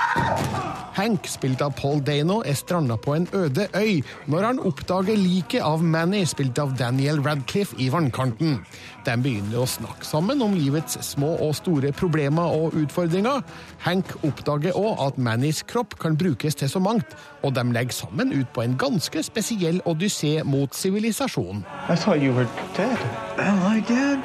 Hank, 0.95 1.27
spilt 1.27 1.63
av 1.63 1.73
Paul 1.75 1.99
Dano, 2.07 2.39
er 2.47 2.55
stranda 2.55 2.95
på 2.97 3.17
en 3.17 3.27
øde 3.35 3.67
øy 3.75 4.03
når 4.31 4.45
han 4.47 4.61
oppdager 4.63 5.19
liket 5.19 5.65
av 5.67 5.83
Manny, 5.83 6.23
spilt 6.27 6.59
av 6.63 6.77
Daniel 6.79 7.19
Radcliffe, 7.25 7.75
i 7.83 7.89
vannkanten. 7.91 8.61
De 9.05 9.17
begynner 9.21 9.59
å 9.59 9.67
snakke 9.69 10.07
sammen 10.07 10.43
om 10.45 10.55
livets 10.55 10.97
små 11.03 11.33
og 11.43 11.57
store 11.59 11.91
problemer 11.93 12.55
og 12.55 12.77
utfordringer. 12.79 13.43
Hank 13.83 14.13
oppdager 14.23 14.79
òg 14.79 15.03
at 15.09 15.19
Mannys 15.19 15.65
kropp 15.67 15.99
kan 15.99 16.15
brukes 16.21 16.55
til 16.61 16.71
så 16.71 16.83
mangt, 16.83 17.17
og 17.43 17.57
de 17.59 17.67
legger 17.75 17.99
sammen 17.99 18.31
ut 18.33 18.53
på 18.55 18.63
en 18.63 18.79
ganske 18.79 19.25
spesiell 19.27 19.83
odyssé 19.91 20.45
mot 20.47 20.75
sivilisasjonen. 20.79 21.67
I 21.89 21.97
thought 21.97 22.23
you 22.23 22.33
were 22.33 22.49
dead. 22.77 22.99
Am 23.39 23.67
I 23.67 23.81
dead? 23.81 24.23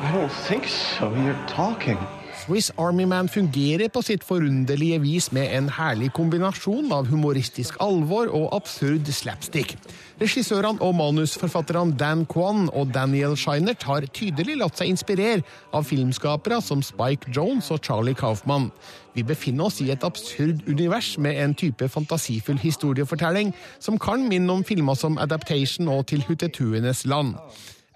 I 0.00 0.12
don't 0.16 0.32
think 0.48 0.64
so. 0.66 1.12
You're 1.12 1.36
talking. 1.46 2.00
Swiss 2.40 2.70
Army 2.78 3.04
Man 3.04 3.28
fungerer 3.28 3.88
på 3.92 4.00
sitt 4.02 4.22
forunderlige 4.24 4.98
vis 5.02 5.26
med 5.32 5.50
en 5.52 5.66
herlig 5.76 6.08
kombinasjon 6.16 6.88
av 6.92 7.08
humoristisk 7.10 7.76
alvor 7.84 8.30
og 8.32 8.54
absurd 8.56 9.08
slapstick. 9.12 9.74
Regissørene 10.20 10.80
og 10.80 10.94
manusforfatterne 10.96 11.98
Dan 12.00 12.24
Kwan 12.30 12.70
og 12.72 12.94
Daniel 12.94 13.36
Scheinert 13.36 13.84
har 13.84 14.06
tydelig 14.16 14.56
latt 14.60 14.80
seg 14.80 14.92
inspirere 14.92 15.44
av 15.76 15.84
filmskapere 15.90 16.62
som 16.64 16.80
Spike 16.84 17.28
Jones 17.36 17.68
og 17.74 17.82
Charlie 17.84 18.16
Kaufman. 18.16 18.70
Vi 19.12 19.24
befinner 19.26 19.68
oss 19.68 19.82
i 19.84 19.90
et 19.92 20.06
absurd 20.06 20.62
univers 20.68 21.18
med 21.18 21.36
en 21.42 21.54
type 21.54 21.88
fantasifull 21.92 22.60
historiefortelling 22.62 23.52
som 23.78 24.00
kan 24.00 24.24
minne 24.28 24.54
om 24.54 24.64
filmer 24.64 24.96
som 24.96 25.20
Adaptation 25.20 25.92
og 25.92 26.06
Til 26.08 26.24
hutetuenes 26.28 27.04
land. 27.04 27.36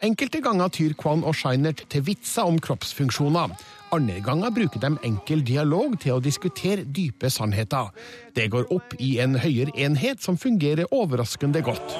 Enkelte 0.05 0.43
ganger 0.45 0.69
tyr 0.69 0.93
Kwan 1.01 1.25
og 1.25 1.33
Scheinert 1.39 1.87
til 1.89 2.05
vitser 2.05 2.45
om 2.45 2.59
kroppsfunksjoner. 2.61 3.55
Andre 3.93 4.21
ganger 4.21 4.51
bruker 4.51 4.81
de 4.81 4.97
enkel 5.05 5.45
dialog 5.47 5.99
til 6.01 6.17
å 6.17 6.23
diskutere 6.23 6.85
dype 6.85 7.31
sannheter. 7.31 7.93
Det 8.35 8.49
går 8.51 8.73
opp 8.75 8.95
i 8.99 9.19
en 9.23 9.37
høyere 9.39 9.75
enhet 9.77 10.23
som 10.23 10.39
fungerer 10.41 10.89
overraskende 10.91 11.63
godt. 11.63 11.99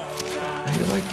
Like. 0.65 1.05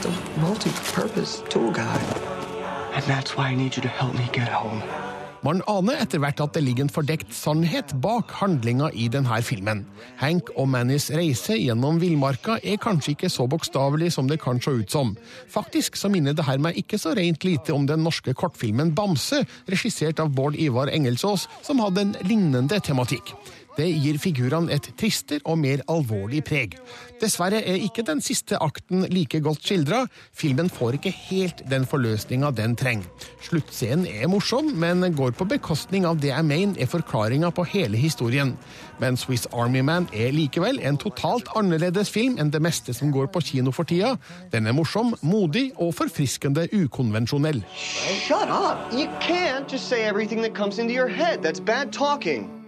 And 2.94 3.04
that's 3.04 3.36
why 3.36 3.48
I 3.48 3.54
need 3.54 3.74
you 3.76 3.82
to 3.82 3.88
help 3.88 4.14
me 4.14 4.28
get 4.32 4.48
home. 4.48 5.11
Man 5.42 5.58
aner 5.66 5.98
etter 5.98 6.20
hvert 6.22 6.38
at 6.38 6.52
det 6.54 6.60
ligger 6.62 6.84
en 6.86 6.92
fordekt 6.92 7.32
sannhet 7.34 7.90
bak 8.04 8.30
handlinga 8.38 8.92
i 8.94 9.08
denne 9.10 9.40
filmen. 9.42 9.80
Hank 10.20 10.52
og 10.54 10.68
Mannys 10.70 11.08
reise 11.10 11.56
gjennom 11.58 11.98
villmarka 11.98 12.60
er 12.62 12.78
kanskje 12.78 13.16
ikke 13.16 13.30
så 13.32 13.48
bokstavelig 13.50 14.12
som 14.14 14.30
det 14.30 14.38
kan 14.44 14.62
se 14.62 14.70
ut 14.70 14.94
som. 14.94 15.10
Faktisk 15.50 15.98
så 15.98 16.12
minner 16.14 16.36
det 16.38 16.46
her 16.46 16.62
meg 16.62 16.78
ikke 16.78 17.00
så 17.02 17.16
rent 17.18 17.42
lite 17.42 17.74
om 17.74 17.88
den 17.90 18.04
norske 18.06 18.36
kortfilmen 18.38 18.94
Bamse, 18.94 19.42
regissert 19.66 20.22
av 20.22 20.30
Bård 20.30 20.54
Ivar 20.62 20.92
Engelsås, 20.94 21.48
som 21.66 21.82
hadde 21.82 22.06
en 22.06 22.14
lignende 22.22 22.78
tematikk. 22.78 23.34
Det 23.76 23.86
gir 23.88 24.18
figurene 24.20 24.72
et 24.74 24.90
tristere 25.00 25.40
og 25.48 25.56
mer 25.62 25.80
alvorlig 25.90 26.42
preg. 26.44 26.76
Dessverre 27.22 27.62
er 27.64 27.80
ikke 27.80 28.04
den 28.04 28.20
siste 28.24 28.58
akten 28.60 29.06
like 29.12 29.40
godt 29.40 29.64
skildra. 29.64 30.02
Filmen 30.36 30.68
får 30.72 30.98
ikke 30.98 31.12
helt 31.30 31.62
den 31.70 31.86
forløsninga 31.88 32.50
den 32.58 32.76
trenger. 32.76 33.08
Sluttscenen 33.42 34.06
er 34.10 34.28
morsom, 34.28 34.72
men 34.76 35.06
går 35.16 35.32
på 35.38 35.48
bekostning 35.48 36.06
av 36.08 36.20
det 36.20 36.32
jeg 36.34 36.48
mener 36.48 36.80
er 36.82 36.90
forklaringa 36.90 37.52
på 37.54 37.64
hele 37.72 37.96
historien. 37.96 38.56
Men 39.00 39.16
Swiss 39.16 39.48
Army 39.52 39.80
Man 39.80 40.08
er 40.12 40.34
likevel 40.36 40.80
en 40.84 41.00
totalt 41.00 41.48
annerledes 41.56 42.12
film 42.12 42.36
enn 42.38 42.52
det 42.52 42.62
meste 42.62 42.94
som 42.94 43.12
går 43.14 43.32
på 43.32 43.40
kino 43.40 43.72
for 43.72 43.88
tida. 43.88 44.16
Den 44.52 44.68
er 44.68 44.76
morsom, 44.76 45.14
modig 45.22 45.70
og 45.78 45.94
forfriskende 45.96 46.68
ukonvensjonell. 46.76 47.64
Shut 47.74 48.50
up! 48.52 48.92
You 48.92 49.08
can't 49.20 49.70
just 49.72 49.88
say 49.88 50.04
everything 50.04 50.42
that 50.42 50.54
comes 50.54 50.78
into 50.78 50.92
your 50.92 51.08
head. 51.08 51.42
That's 51.42 51.60
bad 51.60 51.92
talking. 51.92 52.61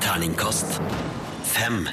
Terningkast 0.00 0.80
fem. 1.42 1.88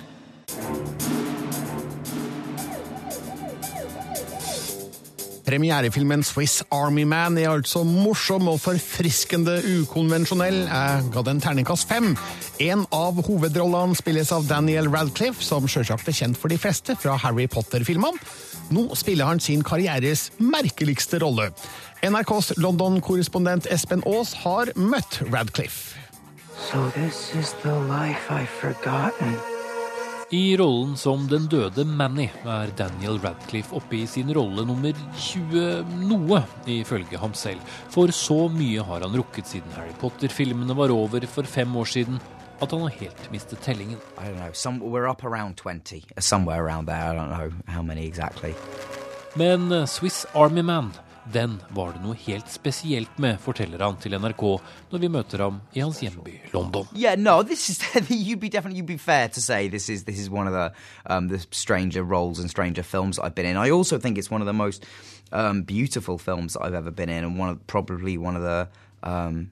Premierefilmen 5.46 6.24
Swiss 6.24 6.63
Army 6.74 7.04
Man 7.04 7.38
er 7.38 7.52
altså 7.52 7.84
morsom 7.86 8.48
og 8.50 8.60
forfriskende 8.63 9.60
ukonvensjonell. 9.82 10.63
Jeg 10.65 11.10
ga 11.13 11.24
den 11.26 11.41
terningkast 11.41 11.89
fem. 11.89 12.13
En 12.62 12.86
av 12.96 13.20
hovedrollene 13.28 13.98
spilles 13.98 14.32
av 14.34 14.48
Daniel 14.50 14.89
Radcliffe, 14.94 15.44
som 15.46 15.70
sjølsagt 15.70 16.10
er 16.10 16.18
kjent 16.18 16.39
for 16.39 16.54
de 16.54 16.58
fleste 16.62 16.98
fra 16.98 17.18
Harry 17.22 17.46
Potter-filmene. 17.52 18.22
Nå 18.74 18.88
spiller 18.98 19.30
han 19.30 19.41
sin 19.41 19.62
karrieres 19.65 20.32
merkeligste 20.41 21.22
rolle. 21.22 21.52
NRKs 22.06 22.56
London-korrespondent 22.58 23.70
Espen 23.74 24.06
Aas 24.10 24.34
har 24.46 24.74
møtt 24.78 25.22
Radcliffe. 25.30 26.05
So 26.71 26.89
this 26.95 27.36
is 27.36 27.54
the 27.62 27.75
life 27.80 28.32
I've 28.32 28.49
forgotten. 28.49 29.36
I 30.32 30.58
rollen 30.58 30.97
som 30.97 31.28
den 31.28 31.45
døde 31.45 31.86
Manny 31.86 32.25
er 32.45 32.71
Daniel 32.78 33.19
Radcliffe 33.21 33.75
oppe 33.78 33.99
i 33.99 34.08
sin 34.10 34.34
rolle 34.34 34.65
nummer 34.65 34.97
20 35.13 35.86
noe, 36.10 36.39
ifølge 36.65 37.21
ham 37.21 37.36
selv. 37.38 37.62
For 37.93 38.10
så 38.10 38.47
mye 38.49 38.82
har 38.82 39.06
han 39.06 39.13
rukket 39.13 39.54
siden 39.54 39.78
Harry 39.78 39.93
Potter-filmene 40.01 40.73
var 40.73 40.89
over 40.89 41.28
for 41.30 41.45
fem 41.45 41.75
år 41.78 41.91
siden 41.93 42.17
at 42.58 42.71
han 42.71 42.82
har 42.88 42.97
helt 42.97 43.32
mistet 43.32 43.62
tellingen. 43.62 44.01
Know. 44.17 44.49
Some, 44.54 44.82
we're 44.82 45.08
up 45.08 45.23
around 45.23 45.58
20. 45.62 46.01
Somewhere 46.17 46.65
around 46.65 46.88
there. 46.88 47.12
I 47.12 47.13
don't 47.13 47.30
know 47.30 47.54
how 47.67 47.84
many 47.84 48.08
exactly. 48.08 48.56
Men 49.36 49.71
eh, 49.71 49.86
Swiss 49.86 50.25
Army 50.34 50.62
Man, 50.62 50.93
den 51.34 51.58
var 51.70 51.94
det 51.94 52.02
noe 52.04 52.16
helt 52.26 52.50
spesielt 52.52 53.18
med, 53.18 53.40
forteller 53.42 53.82
han 53.82 53.98
til 54.02 54.14
NRK 54.20 54.44
når 54.92 55.02
vi 55.02 55.10
møter 55.10 55.42
ham 55.42 55.62
i 55.74 55.82
hans 55.82 56.00
hjemby 56.04 56.38
London. 56.54 56.88
Yeah, 56.94 57.18
no, 57.18 57.42
this 57.44 57.70
is 57.70 57.80
you'd 58.10 58.40
be 58.40 58.50
definitely 58.50 58.80
you'd 58.80 58.86
be 58.86 58.98
fair 58.98 59.28
to 59.30 59.42
say 59.42 59.68
this 59.68 59.90
is 59.90 60.04
this 60.04 60.20
is 60.20 60.30
one 60.30 60.48
of 60.48 60.54
the 60.54 60.72
um, 61.06 61.28
the 61.30 61.40
stranger 61.52 62.04
roles 62.04 62.40
films 62.84 63.20
I've. 63.20 63.58
I 63.58 63.72
also 63.72 63.98
think 63.98 64.18
it's 64.18 64.32
one 64.32 64.42
of 64.42 64.48
the 64.48 64.54
most 64.54 64.86
um, 65.32 65.64
beautiful 65.64 66.18
films 66.18 66.56
I've 66.58 66.74
ever 66.74 66.92
been 66.92 67.10
in, 67.10 67.24
and 67.24 67.40
one 67.40 67.50
of 67.50 67.68
probably 67.68 68.18
one 68.18 68.36
of 68.36 68.44
the 68.44 68.68
um, 69.04 69.52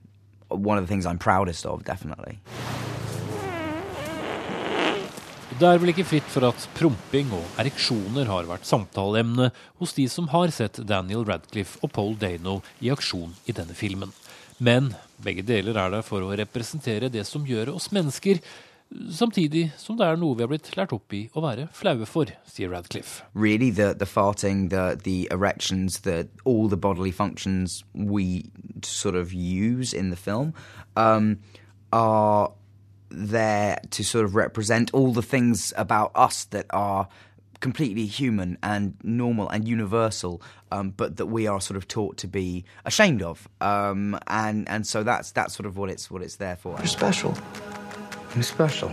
one 0.49 0.77
of 0.77 0.83
the 0.83 0.87
things 0.87 1.05
I'm 1.05 1.17
proudest 1.17 1.65
of, 1.65 1.83
definitely. 1.83 2.39
Det 5.53 5.67
er 5.69 5.77
vel 5.77 5.91
ikke 5.91 6.05
fritt 6.07 6.29
for 6.33 6.47
at 6.47 6.63
promping 6.73 7.29
og 7.35 7.59
ereksjoner 7.61 8.25
har 8.25 8.47
vært 8.49 8.65
samtaleemne 8.65 9.51
hos 9.77 9.91
de 9.93 10.07
som 10.09 10.25
har 10.31 10.49
sett 10.55 10.79
Daniel 10.89 11.21
Radcliffe 11.27 11.77
og 11.85 11.91
Paul 11.93 12.15
Dano 12.17 12.55
i 12.81 12.89
aksjon 12.89 13.35
i 13.45 13.53
denne 13.53 13.75
filmen. 13.77 14.09
Men 14.57 14.89
begge 15.21 15.45
deler 15.45 15.77
er 15.77 15.93
der 15.93 16.05
for 16.05 16.25
å 16.25 16.31
representere 16.39 17.11
det 17.13 17.27
som 17.29 17.45
gjør 17.45 17.73
oss 17.75 17.91
mennesker, 17.93 18.41
samtidig 19.13 19.67
som 19.77 19.99
det 19.99 20.07
er 20.07 20.17
noe 20.17 20.39
vi 20.39 20.45
har 20.45 20.49
blitt 20.49 20.71
lært 20.77 20.95
opp 20.97 21.13
i 21.13 21.27
å 21.37 21.45
være 21.45 21.67
flaue 21.77 22.09
for, 22.09 22.33
sier 22.49 22.73
Radcliffe. 22.73 23.21
Really, 23.37 23.69
the, 23.69 23.93
the 23.93 24.09
farting, 24.09 24.69
the, 24.73 24.97
the 25.03 25.27
erections, 25.29 26.01
the, 26.01 26.27
all 26.45 26.67
the 26.67 26.81
bodily 26.81 27.11
functions 27.11 27.83
we 27.93 28.49
sort 28.81 29.15
of 29.15 29.33
use 29.33 29.93
in 29.93 30.09
the 30.09 30.17
film 30.17 30.55
um, 30.95 31.37
are 31.91 32.49
there 33.13 33.79
to 33.91 34.03
sort 34.03 34.25
of 34.25 34.35
represent 34.35 34.93
all 34.93 35.13
the 35.13 35.21
things 35.21 35.73
about 35.77 36.11
us 36.15 36.45
that 36.45 36.65
are 36.71 37.07
completely 37.59 38.05
human 38.05 38.57
and 38.61 38.95
normal 39.03 39.47
and 39.49 39.67
universal, 39.67 40.41
um, 40.71 40.89
but 40.89 41.15
that 41.17 41.27
we 41.27 41.47
are 41.47 41.61
sort 41.61 41.77
of 41.77 41.87
taught 41.87 42.17
to 42.17 42.27
be 42.27 42.65
ashamed 42.85 43.21
of. 43.21 43.47
Um, 43.61 44.19
and 44.27 44.67
and 44.67 44.85
so 44.85 45.03
that's 45.03 45.31
that's 45.31 45.55
sort 45.55 45.65
of 45.65 45.77
what 45.77 45.89
it's 45.89 46.11
what 46.11 46.21
it's 46.21 46.35
there 46.35 46.57
for. 46.57 46.75
You're 46.77 46.87
special. 46.87 47.33
You're 48.35 48.43
special. 48.43 48.91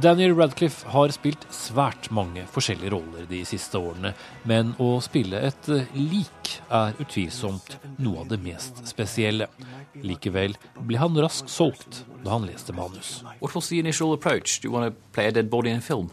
Daniel 0.00 0.36
Radcliffe 0.38 0.84
har 0.86 1.10
spilt 1.10 1.46
svært 1.50 2.10
mange 2.14 2.44
forskjellige 2.46 2.92
roller 2.94 3.24
de 3.26 3.40
siste 3.44 3.78
årene, 3.78 4.12
men 4.46 4.70
å 4.78 4.92
spille 5.02 5.40
et 5.50 5.70
lik 5.94 6.52
er 6.70 6.94
utvilsomt 7.02 7.74
noe 7.98 8.22
av 8.22 8.30
det 8.30 8.38
mest 8.42 8.84
spesielle. 8.86 9.50
Likevel 9.94 10.56
ble 10.86 10.98
han 10.98 11.16
raskt 11.18 11.50
solgt 11.50 12.04
da 12.24 12.36
han 12.36 12.46
leste 12.46 12.72
manus. 12.72 13.22
What 13.40 13.54
was 13.54 13.68
the 13.68 13.78
initial 13.78 14.12
approach? 14.12 14.60
Do 14.60 14.68
you 14.68 14.72
want 14.72 14.94
to 14.94 15.00
play 15.12 15.26
a 15.26 15.32
dead 15.32 15.50
body 15.50 15.70
in 15.70 15.78
a 15.78 15.80
film? 15.80 16.12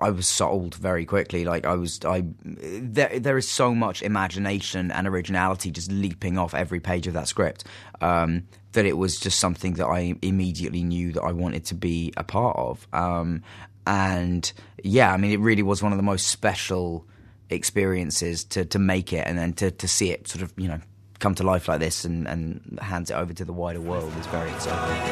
I 0.00 0.10
was 0.10 0.26
sold 0.26 0.74
very 0.74 1.04
quickly. 1.04 1.44
Like 1.44 1.64
I 1.64 1.74
was, 1.76 2.00
I 2.04 2.24
there 2.44 3.18
there 3.18 3.38
is 3.38 3.48
so 3.48 3.74
much 3.74 4.02
imagination 4.02 4.90
and 4.90 5.06
originality 5.06 5.70
just 5.70 5.90
leaping 5.90 6.36
off 6.36 6.54
every 6.54 6.80
page 6.80 7.06
of 7.06 7.14
that 7.14 7.28
script 7.28 7.64
um, 8.00 8.42
that 8.72 8.84
it 8.84 8.98
was 8.98 9.20
just 9.20 9.38
something 9.38 9.74
that 9.74 9.86
I 9.86 10.14
immediately 10.20 10.82
knew 10.82 11.12
that 11.12 11.22
I 11.22 11.32
wanted 11.32 11.64
to 11.66 11.74
be 11.74 12.12
a 12.16 12.24
part 12.24 12.56
of. 12.56 12.86
Um, 12.92 13.42
and 13.86 14.52
yeah, 14.82 15.12
I 15.12 15.16
mean, 15.16 15.30
it 15.30 15.40
really 15.40 15.62
was 15.62 15.82
one 15.82 15.92
of 15.92 15.98
the 15.98 16.02
most 16.02 16.26
special 16.26 17.06
experiences 17.50 18.44
to 18.44 18.64
to 18.64 18.78
make 18.78 19.12
it, 19.12 19.26
and 19.26 19.38
then 19.38 19.52
to 19.54 19.70
to 19.70 19.86
see 19.86 20.10
it 20.10 20.26
sort 20.26 20.42
of 20.42 20.52
you 20.56 20.68
know 20.68 20.80
come 21.18 21.34
to 21.34 21.44
life 21.44 21.68
like 21.68 21.80
this 21.80 22.04
and 22.04 22.28
and 22.28 22.78
hands 22.80 23.10
it 23.10 23.16
over 23.16 23.32
to 23.34 23.44
the 23.44 23.52
wider 23.52 23.80
world 23.80 24.12
is 24.20 24.26
very 24.26 24.50
exciting. 24.50 25.02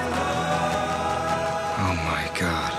Oh 1.78 1.94
my 2.10 2.24
god. 2.40 2.72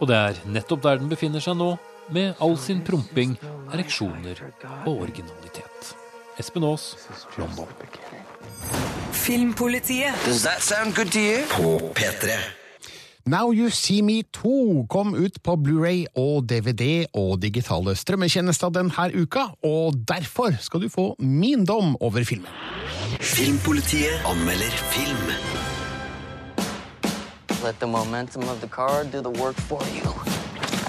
Og 0.00 0.08
det 0.08 0.16
er 0.16 0.40
nettopp 0.46 0.82
der 0.82 0.98
den 1.00 1.08
befinner 1.08 1.40
seg 1.40 1.56
nå, 1.56 1.76
med 2.12 2.34
all 2.40 2.58
sin 2.60 2.82
promping, 2.84 3.38
ereksjoner 3.72 4.42
og 4.84 4.92
originalitet. 5.06 5.94
Espen 6.38 6.64
Aas, 6.64 7.08
London. 7.38 7.66
Filmpolitiet. 9.12 10.14
Does 10.26 10.42
that 10.42 10.62
sound 10.62 10.94
good 10.94 11.10
to 11.12 11.18
you? 11.18 11.42
På 11.50 11.92
P3. 11.96 12.55
Now 13.28 13.50
You 13.50 13.70
See 13.70 14.02
Me 14.02 14.22
2 14.22 14.86
kom 14.86 15.14
ut 15.14 15.42
på 15.42 15.56
Blu-ray 15.58 16.04
og 16.14 16.44
DVD 16.46 17.08
og 17.10 17.40
digitale 17.42 17.96
strømmetjenester 17.98 18.70
denne 18.70 19.08
uka, 19.18 19.48
og 19.66 19.96
derfor 20.06 20.54
skal 20.62 20.84
du 20.84 20.88
få 20.88 21.08
min 21.18 21.64
dom 21.66 21.96
over 22.00 22.22
filmen. 22.22 22.46
Filmpolitiet 23.18 24.22
anmelder 24.30 24.70
film. 24.94 25.26
Let 27.64 27.80
the 27.80 27.90
momentum 27.90 28.42
of 28.42 28.60
the 28.60 28.68
car 28.68 29.02
do 29.02 29.18
the 29.18 29.42
work 29.42 29.56
for 29.56 29.82
you. 29.90 30.06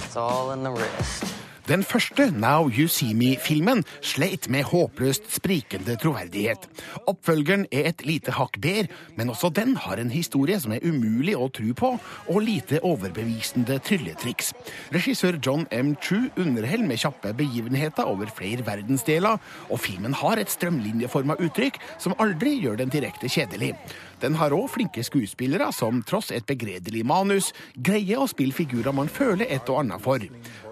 It's 0.05 0.15
all 0.15 0.53
in 0.53 0.63
the 0.63 0.69
wrist. 0.69 1.36
Den 1.67 1.81
første 1.83 2.29
Now 2.31 2.69
You 2.71 2.87
See 2.87 3.11
Me-filmen 3.11 3.81
sleit 3.99 4.45
med 4.47 4.63
håpløst 4.69 5.25
sprikende 5.35 5.97
troverdighet. 5.99 6.63
Oppfølgeren 7.11 7.65
er 7.75 7.89
et 7.89 8.05
lite 8.07 8.31
hakk 8.37 8.55
bedre, 8.63 8.87
men 9.19 9.33
også 9.33 9.49
den 9.51 9.75
har 9.83 9.99
en 9.99 10.13
historie 10.13 10.55
som 10.63 10.71
er 10.71 10.85
umulig 10.87 11.35
å 11.35 11.49
tro 11.51 11.73
på, 11.75 11.89
og 12.31 12.39
lite 12.45 12.79
overbevisende 12.87 13.81
trylletriks. 13.83 14.53
Regissør 14.95 15.41
John 15.43 15.67
M. 15.75 15.97
Chu 15.99 16.29
underholder 16.39 16.87
med 16.87 17.03
kjappe 17.03 17.35
begivenheter 17.35 18.07
over 18.07 18.31
flere 18.31 18.63
verdensdeler, 18.63 19.35
og 19.67 19.83
filmen 19.83 20.15
har 20.15 20.39
et 20.39 20.53
strømlinjeforma 20.55 21.35
uttrykk 21.35 21.81
som 21.99 22.15
aldri 22.15 22.61
gjør 22.61 22.79
den 22.79 22.95
direkte 22.95 23.27
kjedelig. 23.27 23.73
Den 24.21 24.37
har 24.39 24.55
òg 24.55 24.69
flinke 24.73 25.03
skuespillere 25.05 25.69
som 25.75 26.01
tross 26.07 26.31
et 26.33 26.47
begredelig 26.49 27.03
manus 27.05 27.51
greier 27.75 28.23
å 28.23 28.29
spille 28.29 28.55
figurer 28.55 28.95
man 28.95 29.11
føler 29.11 29.45
et 29.49 29.69
og 29.69 29.83
annet 29.83 30.03
for. 30.03 30.23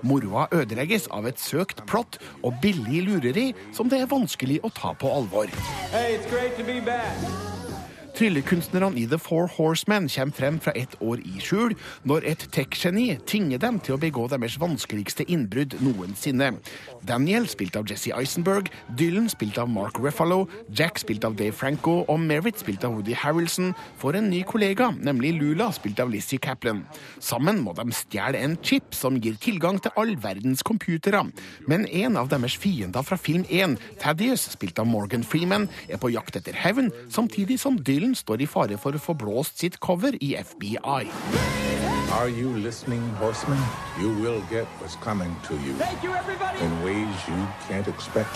Moroa 0.06 0.48
ødelegges 0.56 1.10
av 1.14 1.28
et 1.30 1.42
søkt 1.42 1.86
plott 1.90 2.20
og 2.42 2.58
billig 2.64 3.06
lureri 3.06 3.48
som 3.76 3.92
det 3.92 4.02
er 4.02 4.12
vanskelig 4.12 4.62
å 4.66 4.74
ta 4.74 4.96
på 4.98 5.12
alvor. 5.14 5.52
Hey, 5.94 6.18
Tryllekunstnerne 8.16 8.96
i 8.96 9.06
The 9.12 9.18
Four 9.20 9.50
Horsemen 9.58 10.06
kommer 10.08 10.36
frem 10.38 10.58
fra 10.64 10.72
et 10.80 10.94
år 11.04 11.20
i 11.28 11.42
skjul, 11.44 11.74
når 12.08 12.24
et 12.32 12.46
tech-geni 12.56 13.18
tvinger 13.28 13.60
dem 13.60 13.82
til 13.84 13.98
å 13.98 14.00
begå 14.00 14.30
deres 14.32 14.56
vanskeligste 14.62 15.26
innbrudd 15.28 15.76
noensinne. 15.84 16.54
Daniel, 17.04 17.44
spilt 17.52 17.76
av 17.76 17.90
Jesse 17.92 18.14
Eisenberg, 18.16 18.70
Dylan, 18.96 19.28
spilt 19.30 19.60
av 19.60 19.68
Mark 19.68 20.00
Ruffalo, 20.00 20.46
Jack, 20.72 21.02
spilt 21.04 21.28
av 21.28 21.36
Dave 21.36 21.52
Franco, 21.52 21.98
og 22.08 22.22
Merritt, 22.24 22.62
spilt 22.64 22.86
av 22.88 22.96
Woody 22.96 23.18
Harrelson, 23.20 23.74
får 24.00 24.22
en 24.22 24.32
ny 24.32 24.46
kollega, 24.48 24.94
nemlig 24.96 25.34
Lula, 25.36 25.68
spilt 25.76 26.00
av 26.00 26.14
Lizzie 26.14 26.40
Kaplan. 26.40 26.86
Sammen 27.20 27.60
må 27.66 27.76
de 27.76 27.90
stjele 28.00 28.40
en 28.40 28.56
chip 28.64 28.96
som 28.96 29.20
gir 29.20 29.36
tilgang 29.44 29.82
til 29.84 29.92
all 30.00 30.16
verdens 30.24 30.64
computere. 30.64 31.26
Men 31.68 31.84
en 31.92 32.16
av 32.22 32.32
deres 32.32 32.56
fiender 32.56 33.04
fra 33.04 33.20
film 33.20 33.44
1, 33.52 33.76
Thaddeus, 34.00 34.48
spilt 34.56 34.80
av 34.80 34.88
Morgan 34.88 35.28
Freeman, 35.28 35.68
er 35.92 36.00
på 36.00 36.16
jakt 36.16 36.40
etter 36.40 36.56
hevn, 36.64 36.94
samtidig 37.12 37.60
som 37.60 37.76
Dylan 37.76 38.05
står 38.14 38.44
i 38.46 38.50
fare 38.52 38.78
for 38.78 38.94
å 38.94 39.02
få 39.02 39.18
blåst 39.18 39.64
sitt 39.64 39.80
cover 39.82 40.20
i 40.22 40.36
FBI. 40.38 41.75
Are 42.16 42.30
you 42.30 42.50
listening, 42.56 43.02
horsemen? 43.20 43.60
You 44.00 44.10
will 44.10 44.42
get 44.50 44.66
what's 44.80 44.96
coming 44.96 45.36
to 45.48 45.54
you. 45.56 45.76
In 46.64 46.84
ways 46.84 47.16
you 47.28 47.48
can't 47.68 47.88
expect. 47.88 48.32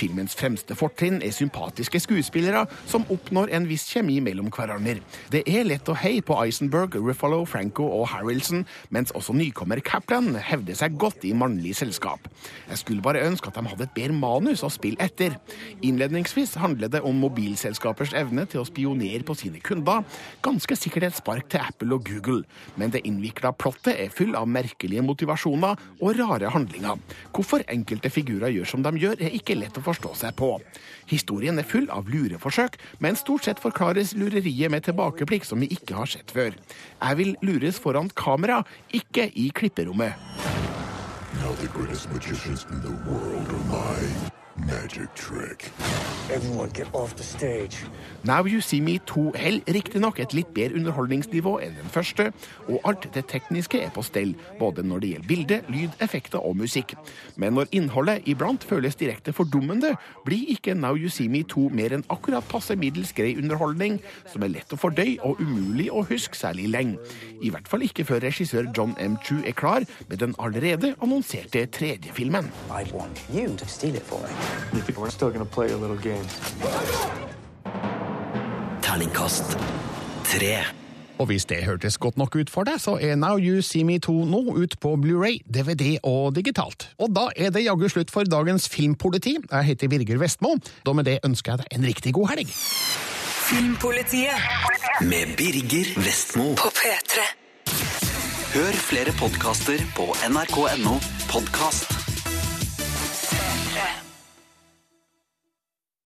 Filmens 0.00 0.34
fremste 0.34 0.74
fortrinn 0.74 1.20
er 1.22 1.30
sympatiske 1.30 2.00
skuespillere 2.00 2.64
som 2.90 3.04
oppnår 3.12 3.52
en 3.54 3.68
viss 3.68 3.84
kjemi 3.92 4.16
mellom 4.24 4.48
hverandre. 4.50 4.96
Det 5.30 5.44
er 5.46 5.66
lett 5.68 5.86
å 5.86 5.94
heie 6.00 6.24
på 6.26 6.34
Eisenberg, 6.42 6.96
Ruffalo, 6.98 7.44
Franco 7.46 7.86
og 8.00 8.08
Harrelson, 8.10 8.64
mens 8.90 9.12
også 9.14 9.36
nykommer 9.36 9.82
Kaplan 9.84 10.32
hevder 10.34 10.78
seg 10.80 10.96
godt 10.98 11.26
i 11.28 11.34
mannlig 11.36 11.76
selskap. 11.78 12.26
Jeg 12.70 12.82
skulle 12.82 13.04
bare 13.04 13.22
ønske 13.28 13.52
at 13.52 13.60
de 13.60 13.66
hadde 13.70 13.86
et 13.86 13.94
bedre 13.94 14.16
manus 14.16 14.64
å 14.66 14.72
spille 14.72 14.98
etter. 15.04 15.36
Innledningsvis 15.86 16.56
handler 16.58 16.90
det 16.90 17.04
om 17.06 17.22
mobilselskapers 17.22 18.16
evne 18.18 18.48
til 18.50 18.64
å 18.64 18.66
spionere 18.66 19.22
på 19.22 19.38
sine 19.38 19.62
kunder, 19.62 20.02
ganske 20.42 20.80
sikkert 20.80 21.10
et 21.10 21.20
spark 21.20 21.50
til 21.52 21.62
Apple 21.62 21.94
og 21.94 22.08
Google, 22.08 22.42
men 22.80 22.90
det 22.90 23.04
innvikla 23.20 23.52
plottet 23.52 23.98
er 23.98 24.12
full 24.12 24.34
av 24.38 24.48
merkelige 24.48 25.04
motivasjoner 25.04 25.76
og 26.00 26.16
rare 26.18 26.50
handlinger. 26.54 26.98
Hvorfor 27.34 27.64
enkelte 27.68 28.10
figurer 28.10 28.52
gjør 28.54 28.68
som 28.72 28.82
de 28.82 28.94
gjør, 28.96 29.20
er 29.20 29.36
ikke 29.36 29.58
lett 29.58 29.76
å 29.76 29.84
forstå 29.84 30.14
seg 30.16 30.36
på. 30.36 30.56
Historien 31.10 31.58
er 31.58 31.68
full 31.68 31.88
av 31.92 32.08
lureforsøk, 32.08 32.78
men 33.00 33.18
stort 33.18 33.44
sett 33.44 33.60
forklares 33.60 34.14
lureriet 34.16 34.72
med 34.72 34.86
tilbakeblikk 34.86 35.44
som 35.44 35.60
vi 35.60 35.70
ikke 35.74 35.98
har 35.98 36.10
sett 36.10 36.32
før. 36.32 36.56
Jeg 37.00 37.20
vil 37.20 37.36
lures 37.44 37.80
foran 37.80 38.10
kamera, 38.14 38.62
ikke 38.92 39.30
i 39.34 39.50
klipperommet. 39.50 40.16
Now 41.40 41.54
the 41.60 41.68
greatest 41.68 42.10
magicians 42.10 42.66
in 42.70 42.80
the 42.82 42.90
world 43.08 43.48
are 43.48 43.64
my 43.70 44.30
magic 44.66 45.14
trick. 45.14 45.70
Everyone 46.30 46.70
get 46.72 46.86
off 46.94 47.16
the 47.16 47.22
stage. 47.22 47.76
Now 48.24 48.44
You 48.44 48.60
See 48.60 48.80
Me 48.80 48.98
2 48.98 49.32
holder 49.34 49.72
riktignok 49.74 50.20
et 50.20 50.34
litt 50.36 50.52
bedre 50.54 50.78
underholdningsnivå 50.78 51.56
enn 51.64 51.74
den 51.78 51.90
første, 51.90 52.30
og 52.68 52.80
alt 52.84 53.08
det 53.14 53.24
tekniske 53.30 53.80
er 53.80 53.90
på 53.94 54.04
stell, 54.06 54.34
både 54.58 54.84
når 54.86 55.02
det 55.02 55.10
gjelder 55.10 55.28
bilde, 55.28 55.58
lyd, 55.68 55.96
effekter 56.00 56.38
og 56.38 56.56
musikk. 56.60 56.94
Men 57.36 57.56
når 57.56 57.70
innholdet 57.72 58.28
iblant 58.30 58.64
føles 58.64 58.98
direkte 59.00 59.32
fordummende, 59.32 59.94
blir 60.26 60.52
ikke 60.54 60.74
Now 60.74 60.94
You 60.98 61.08
See 61.08 61.28
Me 61.28 61.42
2 61.42 61.68
mer 61.74 61.96
enn 61.96 62.06
akkurat 62.12 62.46
passe 62.50 62.76
middels 62.76 63.14
grei 63.16 63.34
underholdning, 63.40 64.00
som 64.30 64.44
er 64.44 64.54
lett 64.54 64.72
å 64.72 64.80
fordøye 64.80 65.18
og 65.26 65.40
umulig 65.40 65.90
å 65.90 66.04
huske 66.06 66.38
særlig 66.38 66.68
lenge. 66.70 66.98
I 67.42 67.50
hvert 67.50 67.68
fall 67.70 67.86
ikke 67.86 68.06
før 68.06 68.22
regissør 68.26 68.70
John 68.76 68.94
M. 69.00 69.18
Chu 69.24 69.40
er 69.44 69.56
klar 69.56 69.86
med 70.08 70.20
den 70.22 70.36
allerede 70.38 70.94
annonserte 71.00 71.66
tredje 71.66 72.12
filmen. 72.12 72.50
I 72.70 72.84
want 72.92 73.24
you 73.32 73.56
to 73.56 73.66
steal 73.66 73.96
it 73.96 74.02
for 74.02 74.20
me. 74.20 74.49
You 74.72 74.80
think 74.82 74.98
we're 74.98 75.10
still 75.10 75.30
gonna 75.30 75.44
play 75.44 75.70
a 75.72 75.76
little 75.76 75.98
game? 75.98 76.26
Terningkast 78.82 79.56
tre. 80.24 80.58
Og 81.20 81.26
hvis 81.28 81.44
det 81.44 81.64
hørtes 81.66 81.98
godt 82.00 82.16
nok 82.16 82.36
ut 82.40 82.50
for 82.50 82.64
deg, 82.64 82.78
så 82.80 82.94
er 82.96 83.14
Now 83.20 83.36
You 83.36 83.60
See 83.62 83.84
Me 83.84 83.98
2 84.00 84.14
nå 84.30 84.40
ut 84.56 84.76
på 84.80 84.94
Blu-ray, 84.96 85.42
DVD 85.44 85.98
og 86.02 86.32
digitalt. 86.38 86.88
Og 86.98 87.12
da 87.12 87.26
er 87.36 87.52
det 87.52 87.66
jaggu 87.66 87.88
slutt 87.92 88.10
for 88.14 88.24
dagens 88.24 88.68
Filmpoliti. 88.72 89.36
Jeg 89.50 89.68
heter 89.68 89.88
Birger 89.92 90.18
Vestmo. 90.22 90.54
Da 90.86 90.94
med 90.96 91.04
det 91.10 91.18
ønsker 91.28 91.52
jeg 91.52 91.58
deg 91.66 91.76
en 91.76 91.88
riktig 91.90 92.14
god 92.16 92.32
helg. 92.32 92.48
Filmpolitiet 93.50 95.04
Med 95.04 95.36
Birger 95.36 95.92
Vestmo. 96.00 96.54
på 96.56 96.72
P3. 96.80 97.28
Hør 98.54 98.72
flere 98.88 99.12
podkaster 99.20 99.84
på 99.94 100.08
nrk.no 100.30 100.96
podkast. 101.28 101.99